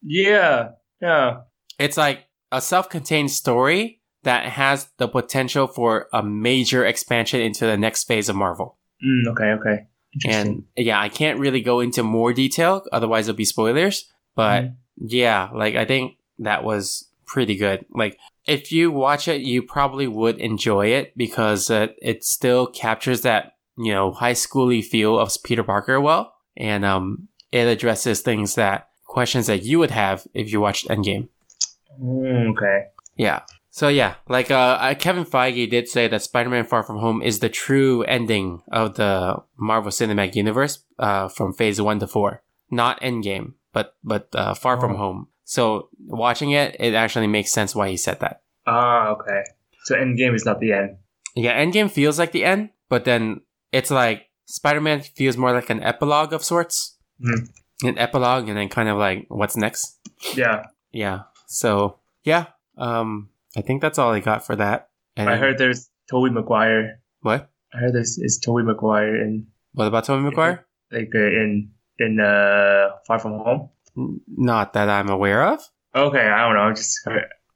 [0.03, 0.71] Yeah.
[1.01, 1.41] Yeah.
[1.79, 7.77] It's like a self-contained story that has the potential for a major expansion into the
[7.77, 8.79] next phase of Marvel.
[9.05, 9.53] Mm, okay.
[9.53, 9.87] Okay.
[10.27, 14.11] And yeah, I can't really go into more detail, otherwise it'll be spoilers.
[14.35, 14.75] But Mhm.
[14.97, 17.85] yeah, like I think that was pretty good.
[17.95, 23.23] Like if you watch it, you probably would enjoy it because it, it still captures
[23.23, 28.55] that you know high schooly feel of Peter Parker well, and um, it addresses things
[28.57, 31.29] that questions that you would have if you watched Endgame.
[32.03, 32.87] Mm, okay.
[33.17, 33.43] Yeah.
[33.73, 37.49] So yeah, like uh, Kevin Feige did say that Spider-Man: Far From Home is the
[37.49, 43.55] true ending of the Marvel Cinematic Universe uh, from Phase One to Four, not Endgame,
[43.73, 44.99] but but uh, Far From Oh.
[44.99, 45.29] Home.
[45.45, 48.43] So watching it, it actually makes sense why he said that.
[48.67, 49.43] Ah, okay.
[49.85, 50.97] So Endgame is not the end.
[51.35, 53.41] Yeah, Endgame feels like the end, but then
[53.73, 57.47] it's like Spider-Man feels more like an epilogue of sorts, Hmm.
[57.87, 59.99] an epilogue, and then kind of like what's next.
[60.35, 60.67] Yeah.
[60.91, 61.23] Yeah.
[61.47, 62.47] So yeah,
[62.77, 64.89] um, I think that's all I got for that.
[65.17, 67.01] And I heard there's Tobey Maguire.
[67.21, 67.51] what.
[67.73, 70.67] I heard this is Tobey Maguire in What about Tobey Maguire?
[70.91, 73.71] like uh, in in uh Far From Home.
[74.27, 75.61] Not that I'm aware of.
[75.95, 76.69] Okay, I don't know.
[76.69, 77.07] I just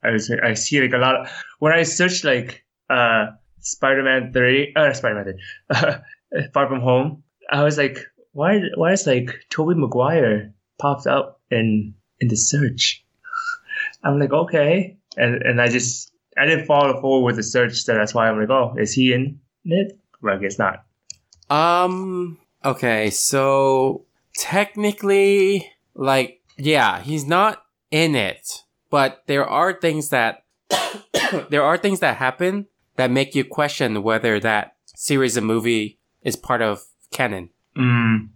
[0.03, 3.27] I was I see like a lot of, when I search like uh
[3.59, 5.97] Spider-Man three, uh Spider-Man three, uh,
[6.53, 7.23] Far From Home.
[7.49, 7.99] I was like,
[8.31, 13.03] why why is like Tobey Maguire popped up in in the search?
[14.03, 17.93] I'm like, okay, and and I just I didn't follow forward with the search, so
[17.93, 19.97] that's why I'm like, oh, is he in it?
[20.21, 20.85] Well, I guess not.
[21.49, 24.05] Um, Okay, so
[24.35, 30.45] technically, like, yeah, he's not in it, but there are things that
[31.49, 36.35] there are things that happen that make you question whether that series of movie is
[36.35, 37.51] part of canon.
[37.77, 38.29] Mm,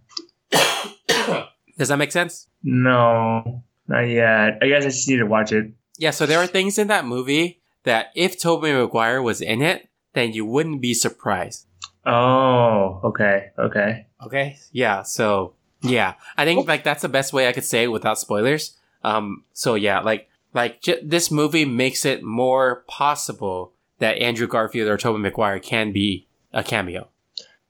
[1.76, 2.46] Does that make sense?
[2.62, 4.58] no, not yet.
[4.62, 5.72] I guess I just need to watch it.
[6.00, 9.88] Yeah, so there are things in that movie that if Tobey Maguire was in it,
[10.14, 11.66] then you wouldn't be surprised.
[12.06, 14.06] Oh, okay, okay.
[14.24, 14.56] Okay.
[14.72, 15.02] Yeah.
[15.02, 18.76] So yeah, I think like that's the best way I could say it without spoilers.
[19.04, 19.44] Um.
[19.52, 24.96] So yeah, like like j- this movie makes it more possible that Andrew Garfield or
[24.96, 27.08] Tobey Maguire can be a cameo.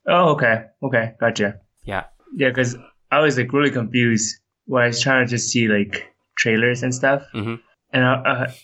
[0.07, 1.61] Oh, okay, okay, gotcha.
[1.85, 2.05] Yeah.
[2.37, 2.77] Yeah, because
[3.11, 6.95] I was like really confused when I was trying to just see like trailers and
[6.95, 7.61] stuff, Mhm.
[7.93, 8.15] And I,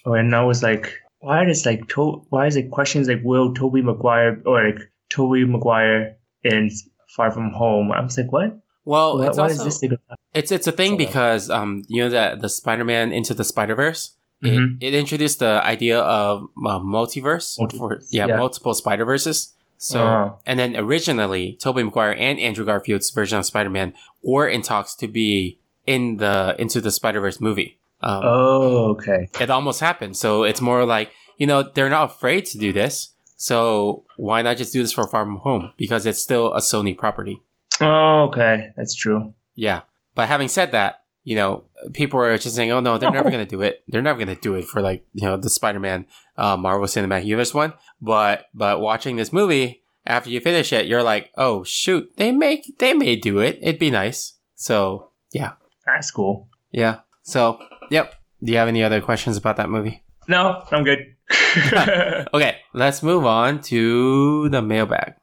[0.06, 3.52] uh, and I was like, why does like to- why is it questions like will
[3.54, 6.70] Tobey Maguire or like Tobey Maguire in
[7.16, 7.90] Far From Home?
[7.92, 8.58] I was like, what?
[8.84, 9.92] Well, what it's what also is this thing?
[9.92, 10.18] about?
[10.32, 14.12] it's it's a thing So- because um you know that the Spider-Man into the Spider-Verse
[14.44, 14.76] Mhm.
[14.82, 18.36] it, it introduced the idea of uh, multiverse Multiverse, for yeah, yeah.
[18.36, 19.54] multiple Spider-Verses.
[19.78, 20.38] So Oh.
[20.46, 25.08] and then originally Tobey Maguire and Andrew Garfield's version of Spider-Man were in talks to
[25.08, 27.78] be in the into the Spider-Verse movie.
[28.06, 29.28] Um, Oh, okay.
[29.40, 30.16] It almost happened.
[30.16, 33.14] So it's more like you know they're not afraid to do this.
[33.36, 36.96] So why not just do this for Far From Home because it's still a Sony
[36.96, 37.42] property.
[37.80, 38.70] Oh, okay.
[38.76, 39.34] That's true.
[39.54, 39.82] Yeah.
[40.14, 43.44] But having said that, you know, people are just saying, "Oh no, they're never going
[43.44, 43.82] to do it.
[43.88, 46.06] They're never going to do it for like you know the Spider-Man
[46.38, 51.02] uh, Marvel Cinematic Universe one." But but watching this movie after you finish it, you're
[51.02, 53.58] like, "Oh shoot, they make they may do it.
[53.60, 55.52] It'd be nice." So yeah,
[55.84, 56.48] That's cool.
[56.70, 57.00] yeah.
[57.26, 57.58] So
[57.90, 58.14] yep.
[58.42, 60.02] Do you have any other questions about that movie?
[60.28, 60.98] No, I'm good.
[62.34, 65.14] Okay, let's move on to the mailbag.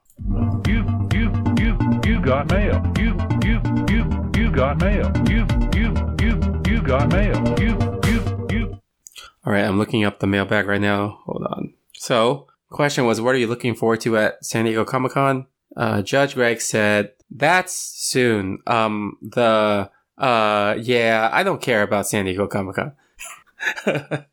[0.66, 2.82] You, you, you, you got mail.
[2.98, 5.10] You, you, you, you got mail.
[5.28, 7.54] You, you, you, you got mail.
[7.60, 8.80] You, you, you.
[9.46, 11.20] All right, I'm looking up the mailbag right now.
[11.24, 11.74] Hold on.
[11.94, 15.46] So, question was, what are you looking forward to at San Diego Comic Con?
[15.76, 18.58] Uh, Judge Greg said, that's soon.
[18.66, 22.92] Um, the, uh, yeah, I don't care about San Diego Comic Con.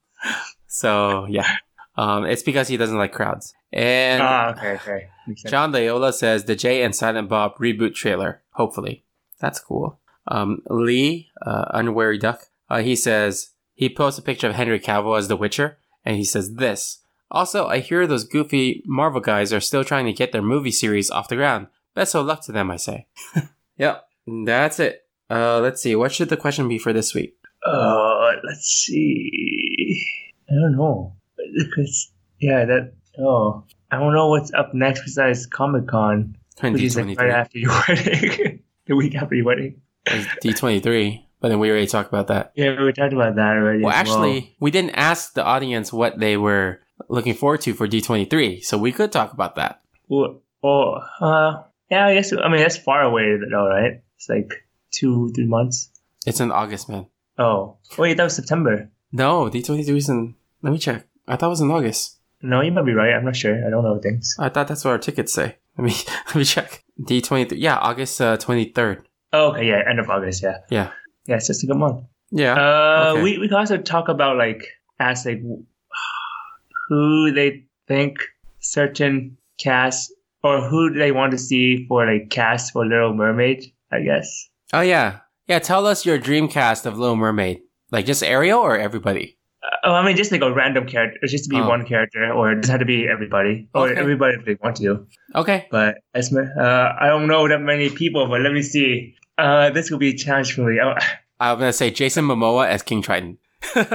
[0.67, 1.57] so, yeah.
[1.97, 3.53] Um, it's because he doesn't like crowds.
[3.73, 5.07] And ah, okay, okay.
[5.47, 8.41] John Layola says the Jay and Silent Bob reboot trailer.
[8.51, 9.05] Hopefully,
[9.39, 9.99] that's cool.
[10.27, 15.17] Um, Lee, uh, unwary duck, uh, he says he posts a picture of Henry Cavill
[15.17, 16.99] as The Witcher, and he says this.
[17.29, 21.09] Also, I hear those goofy Marvel guys are still trying to get their movie series
[21.09, 21.67] off the ground.
[21.95, 23.07] Best of luck to them, I say.
[23.77, 24.05] yep,
[24.45, 25.00] that's it.
[25.31, 25.95] Uh, let's see.
[25.95, 27.37] What should the question be for this week?
[27.65, 30.03] Uh, let's see.
[30.49, 31.15] I don't know.
[31.57, 36.97] Because, yeah, that, oh, I don't know what's up next besides Comic Con, which is
[36.97, 38.63] like right after your wedding.
[38.87, 39.81] the week after your wedding.
[40.05, 42.51] D23, but then we already talked about that.
[42.55, 43.83] Yeah, we talked about that already.
[43.83, 48.63] Well, actually, we didn't ask the audience what they were looking forward to for D23,
[48.63, 49.81] so we could talk about that.
[50.09, 54.01] Well, oh, uh, yeah, I guess, I mean, that's far away though, right?
[54.17, 55.89] It's like two, three months.
[56.25, 57.07] It's in August, man.
[57.37, 58.89] Oh, wait, that was September.
[59.11, 60.35] No, D23 is in.
[60.61, 61.07] Let me check.
[61.27, 62.17] I thought it was in August.
[62.41, 63.13] No, you might be right.
[63.13, 63.65] I'm not sure.
[63.65, 64.35] I don't know things.
[64.39, 65.57] I thought that's what our tickets say.
[65.77, 65.93] Let me
[66.27, 66.83] let me check.
[66.99, 67.53] D23.
[67.55, 69.03] Yeah, August uh, 23rd.
[69.31, 70.57] Oh, okay, yeah, end of August, yeah.
[70.69, 70.91] Yeah.
[71.25, 72.03] Yeah, it's just a good month.
[72.29, 72.53] Yeah.
[72.53, 73.23] Uh, okay.
[73.23, 74.67] we we can also talk about like
[74.99, 75.41] ask like
[76.89, 78.17] who they think
[78.59, 80.11] certain cast
[80.43, 83.71] or who they want to see for like cast for Little Mermaid.
[83.91, 84.49] I guess.
[84.73, 85.19] Oh yeah.
[85.47, 85.59] Yeah.
[85.59, 87.61] Tell us your dream cast of Little Mermaid.
[87.91, 89.37] Like just Ariel or everybody.
[89.63, 91.19] Uh, oh, I mean, just like a random character.
[91.21, 91.67] It's just to be Oh.
[91.67, 93.99] one character, or it doesn't have to be everybody, or Okay.
[93.99, 95.05] everybody if they want to.
[95.35, 95.67] Okay.
[95.69, 98.27] But as uh, I don't know that many people.
[98.27, 99.15] But let me see.
[99.37, 100.79] Uh, this will be a challenge for me.
[100.81, 100.93] Oh,
[101.39, 103.37] I'm gonna say Jason Momoa as King Triton.
[103.75, 103.89] uh,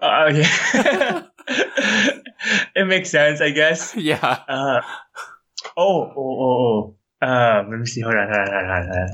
[0.32, 1.22] yeah.
[2.74, 3.94] it makes sense, I guess.
[3.96, 4.18] yeah.
[4.48, 4.80] Uh,
[5.76, 7.26] oh, oh, oh, oh.
[7.26, 8.00] Um, let me see.
[8.00, 9.08] Hold on, hold on, hold on, hold on.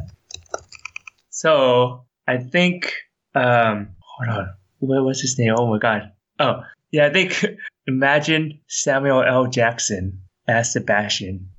[1.34, 2.94] So I think,
[3.34, 4.54] um, hold on.
[4.78, 5.52] What was his name?
[5.58, 6.12] Oh my god.
[6.38, 6.62] Oh,
[6.92, 7.06] yeah.
[7.06, 7.44] I think
[7.88, 9.48] imagine Samuel L.
[9.48, 11.50] Jackson as Sebastian.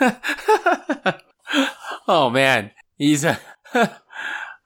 [2.08, 3.38] oh man, he's a.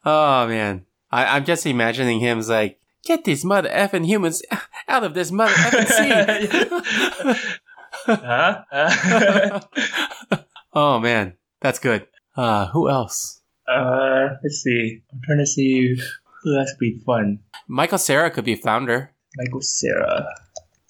[0.04, 4.40] oh man, I, I'm just imagining him as like, get these mother effing humans
[4.88, 7.40] out of this mother effing sea.
[8.06, 8.62] Huh?
[8.70, 9.60] Uh,
[10.72, 12.06] oh man, that's good.
[12.36, 13.41] Uh, who else?
[13.68, 15.02] Uh, let's see.
[15.12, 15.96] I'm trying to see
[16.42, 17.40] who else would be fun.
[17.68, 19.14] Michael Cera could be Flounder.
[19.36, 20.26] Michael Cera.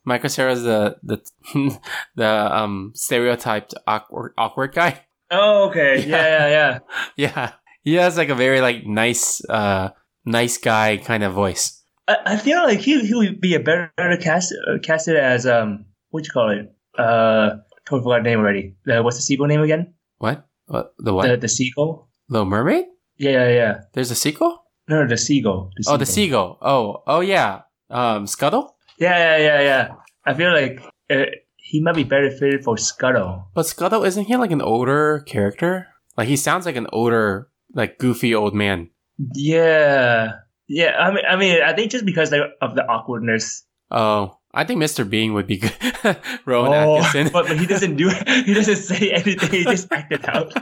[0.04, 1.22] Michael Cera's the the
[2.16, 5.04] the um stereotyped awkward awkward guy.
[5.30, 6.04] Oh, okay.
[6.06, 6.78] Yeah, yeah, yeah.
[7.16, 7.52] Yeah,
[7.82, 9.90] he has like a very like nice, uh,
[10.24, 11.82] nice guy kind of voice.
[12.08, 15.86] I, I feel like he he would be a better cast uh, casted as um
[16.10, 17.56] what you call it uh
[17.86, 18.76] totally forgot the name already.
[18.84, 19.94] The, what's the sequel name again?
[20.18, 20.46] What?
[20.66, 20.94] What?
[20.98, 21.28] The what?
[21.28, 22.08] The the seagull.
[22.32, 22.86] Little Mermaid?
[23.18, 23.74] Yeah, yeah, yeah.
[23.92, 24.64] There's a sequel?
[24.88, 25.70] No, no, the seagull.
[25.86, 26.56] Oh, the seagull.
[26.62, 27.62] Oh, oh yeah.
[27.90, 28.74] Um, Scuttle.
[28.98, 29.94] Yeah, yeah, yeah, yeah.
[30.24, 31.26] I feel like uh,
[31.56, 33.48] he might be better fitted for Scuttle.
[33.54, 35.88] But Scuttle isn't he like an older character?
[36.16, 38.88] Like he sounds like an older, like goofy old man.
[39.34, 40.32] Yeah,
[40.68, 40.96] yeah.
[40.98, 43.64] I mean, I mean, I think just because of the awkwardness.
[43.90, 45.08] Oh, I think Mr.
[45.08, 45.76] Bean would be good.
[46.46, 47.28] Rowan Oh, Atkinson.
[47.32, 49.50] but, but he doesn't do He doesn't say anything.
[49.50, 50.52] He just acted out.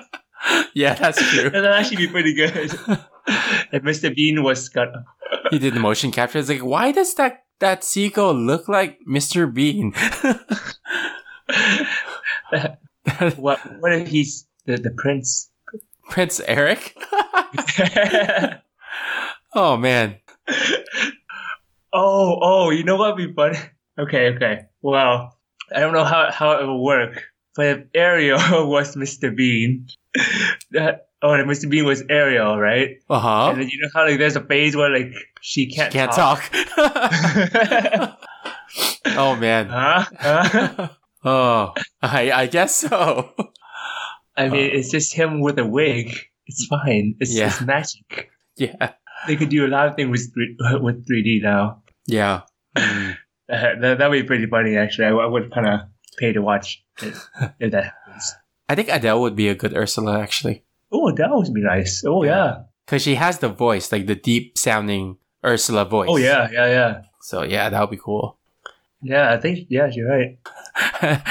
[0.74, 1.50] yeah, that's true.
[1.50, 2.54] That'd actually be pretty good.
[3.72, 4.14] if Mr.
[4.14, 5.04] Bean was Scuttle.
[5.50, 6.38] he did the motion capture.
[6.38, 9.52] It's like, why does that that seagull look like Mr.
[9.52, 9.94] Bean?
[13.36, 13.58] What?
[13.80, 15.50] What if he's the the prince?
[16.10, 16.96] Prince Eric.
[19.54, 20.16] oh man.
[21.92, 23.58] Oh, oh, you know what would be funny?
[23.98, 24.66] Okay, okay.
[24.80, 25.36] Well,
[25.74, 27.24] I don't know how, how it will work,
[27.60, 28.40] but if Ariel
[28.72, 29.36] was Mr.
[29.36, 29.86] Bean,
[30.70, 31.68] that, oh, and Mr.
[31.68, 32.96] Bean was Ariel, right?
[33.10, 33.50] Uh huh.
[33.50, 36.40] And then you know how like there's a phase where like she can't, Can't talk.
[36.74, 38.18] talk.
[39.06, 39.66] oh man.
[39.70, 40.04] huh?
[40.18, 40.88] Huh?
[41.22, 43.28] Oh, I I guess so.
[44.36, 46.16] I mean, it's just him with a wig.
[46.46, 47.14] It's fine.
[47.20, 47.48] It's, Yeah.
[47.48, 48.30] it's magic.
[48.56, 48.92] Yeah.
[49.26, 51.82] They could do a lot of things with three, with 3D now.
[52.06, 52.42] Yeah.
[52.74, 53.16] Mm.
[53.52, 55.06] Uh, that that would be pretty funny, actually.
[55.06, 55.80] I, I would kind of
[56.20, 57.14] pay to watch it
[57.58, 58.34] if that happens.
[58.68, 60.62] I think Adele would be a good Ursula actually,
[60.92, 62.04] Oh, that would be nice.
[62.06, 62.62] Oh, yeah.
[62.84, 66.08] because she has the voice, like the deep sounding Ursula voice.
[66.10, 67.02] Oh, yeah, yeah, yeah.
[67.20, 68.36] So yeah, that would be cool.
[69.02, 70.38] Yeah, I think, yeah, you're right.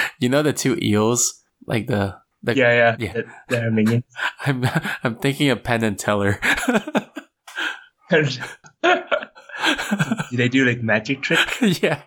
[0.20, 2.56] you know the two eels, like the the.
[2.56, 3.24] Yeah, yeah.
[3.52, 3.58] Yeah.
[3.60, 4.04] Are minions.
[4.46, 4.66] I'm
[5.04, 6.40] I'm thinking of Penn and Teller.
[10.32, 11.40] Do they do like magic trick?
[11.84, 12.02] yeah,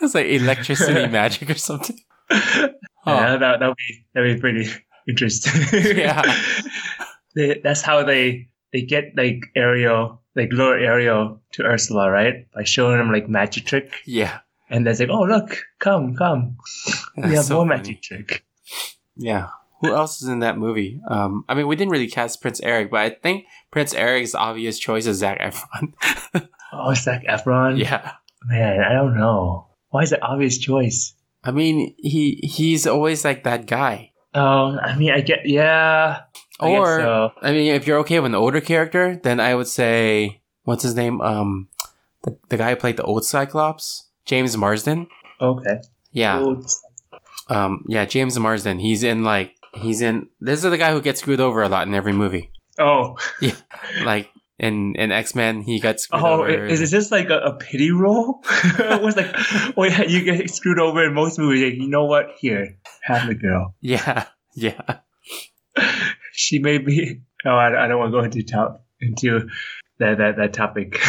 [0.00, 1.98] it's like electricity magic or something.
[2.30, 2.68] Yeah,
[3.06, 4.70] Oh, that that would be that would be pretty
[5.08, 5.52] interesting.
[5.96, 6.22] Yeah.
[7.34, 12.50] They, that's how they they get like Ariel, like lure Ariel to Ursula, right?
[12.52, 14.40] By showing them like magic trick, yeah.
[14.70, 16.56] and they're like, "Oh, look, come, come,
[17.16, 17.76] we have so more funny.
[17.78, 18.44] magic trick."
[19.16, 19.48] Yeah.
[19.82, 21.00] Who else is in that movie?
[21.08, 24.78] Um, I mean, we didn't really cast Prince Eric, but I think Prince Eric's obvious
[24.78, 25.94] choice is Zac Efron.
[26.72, 27.78] Oh, Zac Efron.
[27.78, 28.12] yeah.
[28.46, 29.68] man, I don't know.
[29.90, 31.14] Why is it obvious choice?
[31.44, 34.12] I mean, he he's always like that guy.
[34.34, 36.22] Oh, I mean, I get yeah.
[36.60, 37.30] I Or so.
[37.40, 40.94] I mean, if you're okay with an older character, then I would say what's his
[40.94, 41.20] name?
[41.20, 41.68] Um,
[42.24, 45.06] the, the guy who played the old Cyclops, James Marsden.
[45.40, 45.80] okay.
[46.12, 46.40] Yeah.
[46.40, 46.62] Oh,
[47.48, 48.78] Um, yeah, James Marsden.
[48.80, 50.28] He's in like he's in.
[50.40, 52.50] This is the guy who gets screwed over a lot in every movie.
[52.78, 53.54] oh, Yeah.
[54.04, 54.28] Like
[54.58, 56.66] in in X Men, he got screwed oh over.
[56.66, 58.40] is, is this like a, a pity role?
[58.64, 59.30] it was like,
[59.76, 61.62] oh yeah, you get screwed over in most movies.
[61.62, 62.26] Like, you know what?
[62.40, 63.74] Here, have the girl.
[63.80, 64.98] Yeah, yeah.
[66.32, 67.22] She may be.
[67.44, 69.48] Oh, I, I don't want to go into top into
[69.98, 71.00] that that that topic.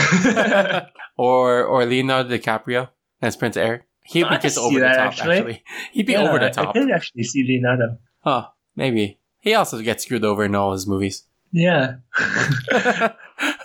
[1.17, 2.89] or or Leonardo DiCaprio
[3.21, 3.83] as Prince Eric.
[4.03, 4.97] He'd be can just over the top.
[4.97, 5.37] actually.
[5.37, 6.69] Actually, he'd be Yeah, over the top.
[6.69, 7.97] I could actually see Leonardo.
[8.23, 8.47] Huh?
[8.75, 11.23] Maybe he also gets screwed over in all his movies.
[11.51, 11.95] Yeah.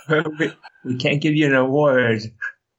[0.09, 0.51] We,
[0.83, 2.21] we can't give you an award,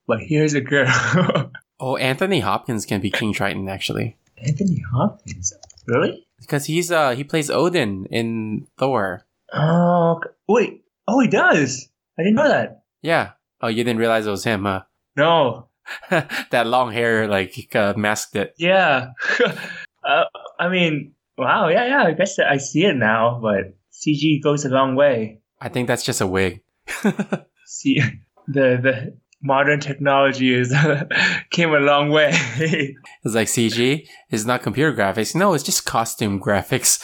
[0.07, 1.51] but here's a girl.
[1.79, 5.53] oh, Anthony Hopkins can be King Triton actually Anthony Hopkins.
[5.87, 6.27] Really?
[6.39, 9.25] because he's uh he plays Odin in Thor.
[9.53, 10.83] Oh, wait.
[11.07, 11.89] Oh, he does.
[12.17, 12.83] I didn't know that.
[13.01, 13.31] Yeah.
[13.61, 14.83] Oh, you didn't realize it was him, huh?
[15.15, 15.67] No.
[16.09, 18.53] that long hair like uh, masked it.
[18.57, 19.11] Yeah.
[20.03, 20.25] uh,
[20.59, 21.69] I mean, wow.
[21.69, 22.03] Yeah, yeah.
[22.03, 25.39] I guess I see it now, but CG goes a long way.
[25.61, 26.61] I think that's just a wig.
[27.65, 28.01] See,
[28.47, 30.73] the the modern technology is
[31.51, 32.31] came a long way.
[33.23, 34.07] It's like CG.
[34.29, 35.35] It's not computer graphics.
[35.35, 37.03] No, it's just costume graphics.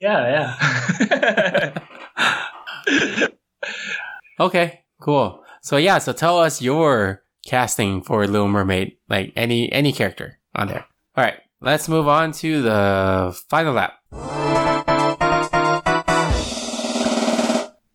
[0.00, 0.54] yeah,
[1.10, 1.78] yeah.
[4.40, 5.42] okay, cool.
[5.62, 10.68] So yeah, so tell us your casting for Little Mermaid, like any any character on
[10.68, 10.86] there.
[11.16, 13.94] All right, let's move on to the final lap.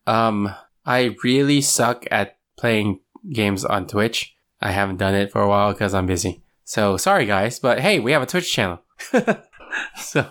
[0.06, 0.54] Um,
[0.88, 4.36] I really suck at playing games on Twitch.
[4.62, 6.42] I haven't done it for a while because I'm busy.
[6.64, 8.82] So sorry guys, but hey, we have a Twitch channel.
[9.98, 10.28] so,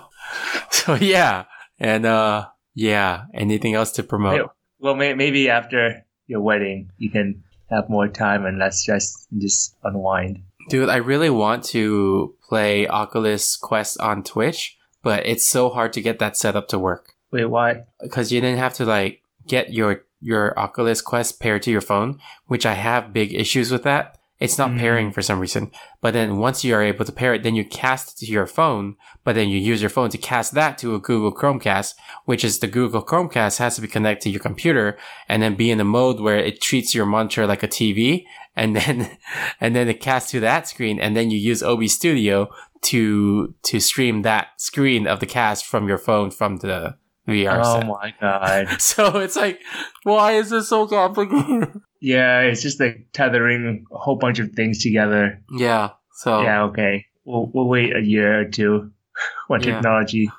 [0.71, 1.45] so yeah,
[1.79, 3.25] and uh, yeah.
[3.35, 4.51] Anything else to promote?
[4.79, 9.41] Well, may, maybe after your wedding, you can have more time and less stress and
[9.41, 10.43] just unwind.
[10.69, 16.01] Dude, I really want to play Oculus Quest on Twitch, but it's so hard to
[16.01, 17.85] get that set up to work Wait, why?
[18.01, 22.19] because you didn't have to like get your your Oculus Quest paired to your phone,
[22.47, 24.19] which I have big issues with that.
[24.39, 24.79] It's not Mhm.
[24.79, 25.71] pairing for some reason.
[26.03, 28.47] But then once you are able to pair it, then you cast it to your
[28.47, 31.95] phone, but then you use your phone to cast that to a Google Chromecast,
[32.27, 35.71] which is the Google Chromecast has to be connected to your computer and then be
[35.71, 39.17] in a mode where it treats your monitor like a TV and then
[39.59, 42.51] and then it casts to that screen and then you use OBS Studio
[42.83, 46.97] to to stream that screen of the cast from your phone from the
[47.27, 47.87] VR Oh set.
[47.87, 48.69] my god.
[48.81, 49.61] So it's like,
[50.05, 51.81] why is this so complicated?
[52.01, 55.43] yeah, it's just like tethering a whole bunch of things together.
[55.51, 55.91] yeah.
[56.15, 57.07] So Yeah, okay.
[57.25, 58.91] We'll, we'll wait a year or two
[59.49, 59.75] when Yeah.
[59.75, 60.31] technology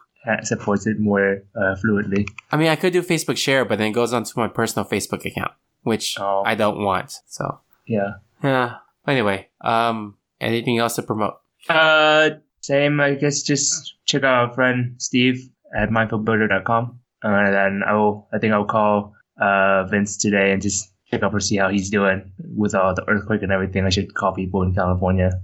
[0.44, 2.28] supports it more uh, fluidly.
[2.52, 5.24] I mean, I could do Facebook share, but then it goes onto my personal Facebook
[5.26, 5.52] account,
[5.84, 6.44] which Oh.
[6.46, 7.14] I don't want.
[7.28, 8.14] So Yeah.
[8.44, 8.78] yeah.
[9.08, 11.36] Anyway, um, anything else to promote?
[11.70, 12.32] Uh,
[12.62, 13.42] same, I guess.
[13.44, 17.00] Just check out our friend Steve at mindfulbuilder.com.
[17.24, 21.32] Uh, and then I'll, I think I'll call uh, Vince today and just check up
[21.34, 23.86] to see how he's doing with all the earthquake and everything.
[23.86, 25.42] I should call people in California.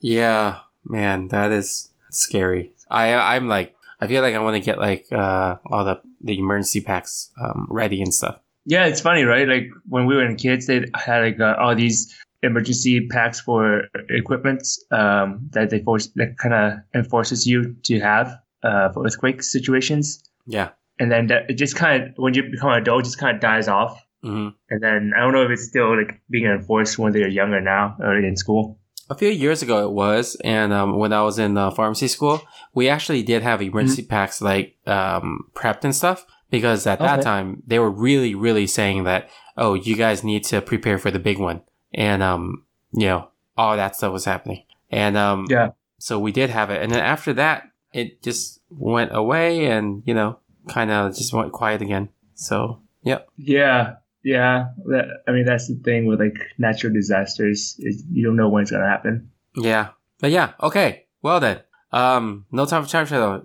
[0.00, 2.72] Yeah, man, that is scary.
[2.90, 6.38] I I'm like, I feel like I want to get like uh all the the
[6.38, 8.40] emergency packs um ready and stuff.
[8.66, 9.48] Yeah, it's funny, right?
[9.48, 13.84] Like when we were in kids, they had like uh, all these emergency packs for
[14.08, 19.42] equipment um, that they force that kind of enforces you to have uh, for earthquake
[19.42, 20.70] situations, Yeah.
[20.98, 23.40] and then that, it just kind of when you become an adult, just kind of
[23.40, 24.04] dies off.
[24.22, 27.60] hmm And then I don't know if it's still like being enforced when they're younger
[27.60, 28.78] now or in school.
[29.08, 32.40] A few years ago, it was, and um, when I was in uh, pharmacy school,
[32.74, 37.62] we actually did have emergency packs like um, prepped and stuff because at that time
[37.66, 41.38] they were really, really saying that, oh, you guys need to prepare for the big
[41.40, 45.70] one, and um, you know, all that stuff was happening, and um, Yeah.
[45.98, 50.14] so we did have it, and then after that, it just went away, and you
[50.14, 50.38] know,
[50.68, 52.08] kind of just went quiet again.
[52.34, 54.68] So, yep, Yeah, yeah.
[54.86, 58.62] That, I mean, that's the thing with like natural disasters is you don't know when
[58.62, 59.30] it's gonna happen.
[59.56, 59.88] yeah,
[60.20, 61.60] but yeah, okay, well then,
[61.92, 63.42] um, no time for time travel.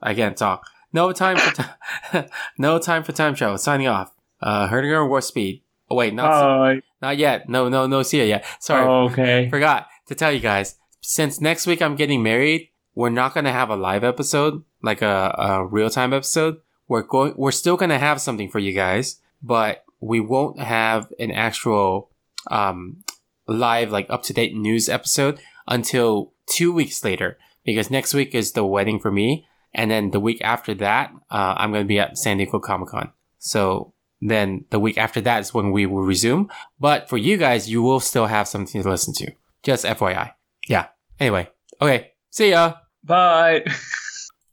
[0.00, 0.66] I can't talk.
[0.92, 2.26] No time for time.
[2.58, 3.58] no time for time travel.
[3.58, 4.12] Signing off.
[4.40, 5.62] Uh, Herdinger War Speed.
[5.90, 7.48] Oh wait, not Oh, not yet.
[7.48, 8.44] No, no, no, see it yet.
[8.60, 9.50] Sorry, okay.
[9.50, 10.76] forgot to tell you guys.
[11.00, 15.34] Since next week I'm getting married, we're not gonna have a live episode, like a,
[15.38, 16.58] a real time episode.
[16.88, 17.34] We're going.
[17.36, 22.10] We're still gonna have something for you guys, but we won't have an actual
[22.50, 23.02] um
[23.46, 28.52] live like up to date news episode until two weeks later because next week is
[28.52, 32.18] the wedding for me, and then the week after that, uh, I'm gonna be at
[32.18, 33.10] San Diego Comic Con.
[33.38, 36.50] So then the week after that is when we will resume.
[36.78, 39.32] But for you guys, you will still have something to listen to.
[39.62, 40.32] Just FYI.
[40.68, 40.86] Yeah.
[41.20, 41.48] Anyway.
[41.80, 42.12] Okay.
[42.30, 42.74] See ya.
[43.06, 43.62] Bye.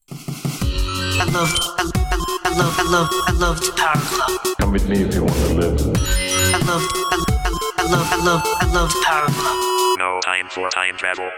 [0.10, 4.58] I love, I love, I love, I love, I love the Power Club.
[4.60, 5.80] Come with me if you want to live.
[5.80, 6.84] I love,
[7.14, 7.30] I love,
[7.78, 9.98] I love, I love, I love the Power Club.
[10.00, 11.30] No time for time travel.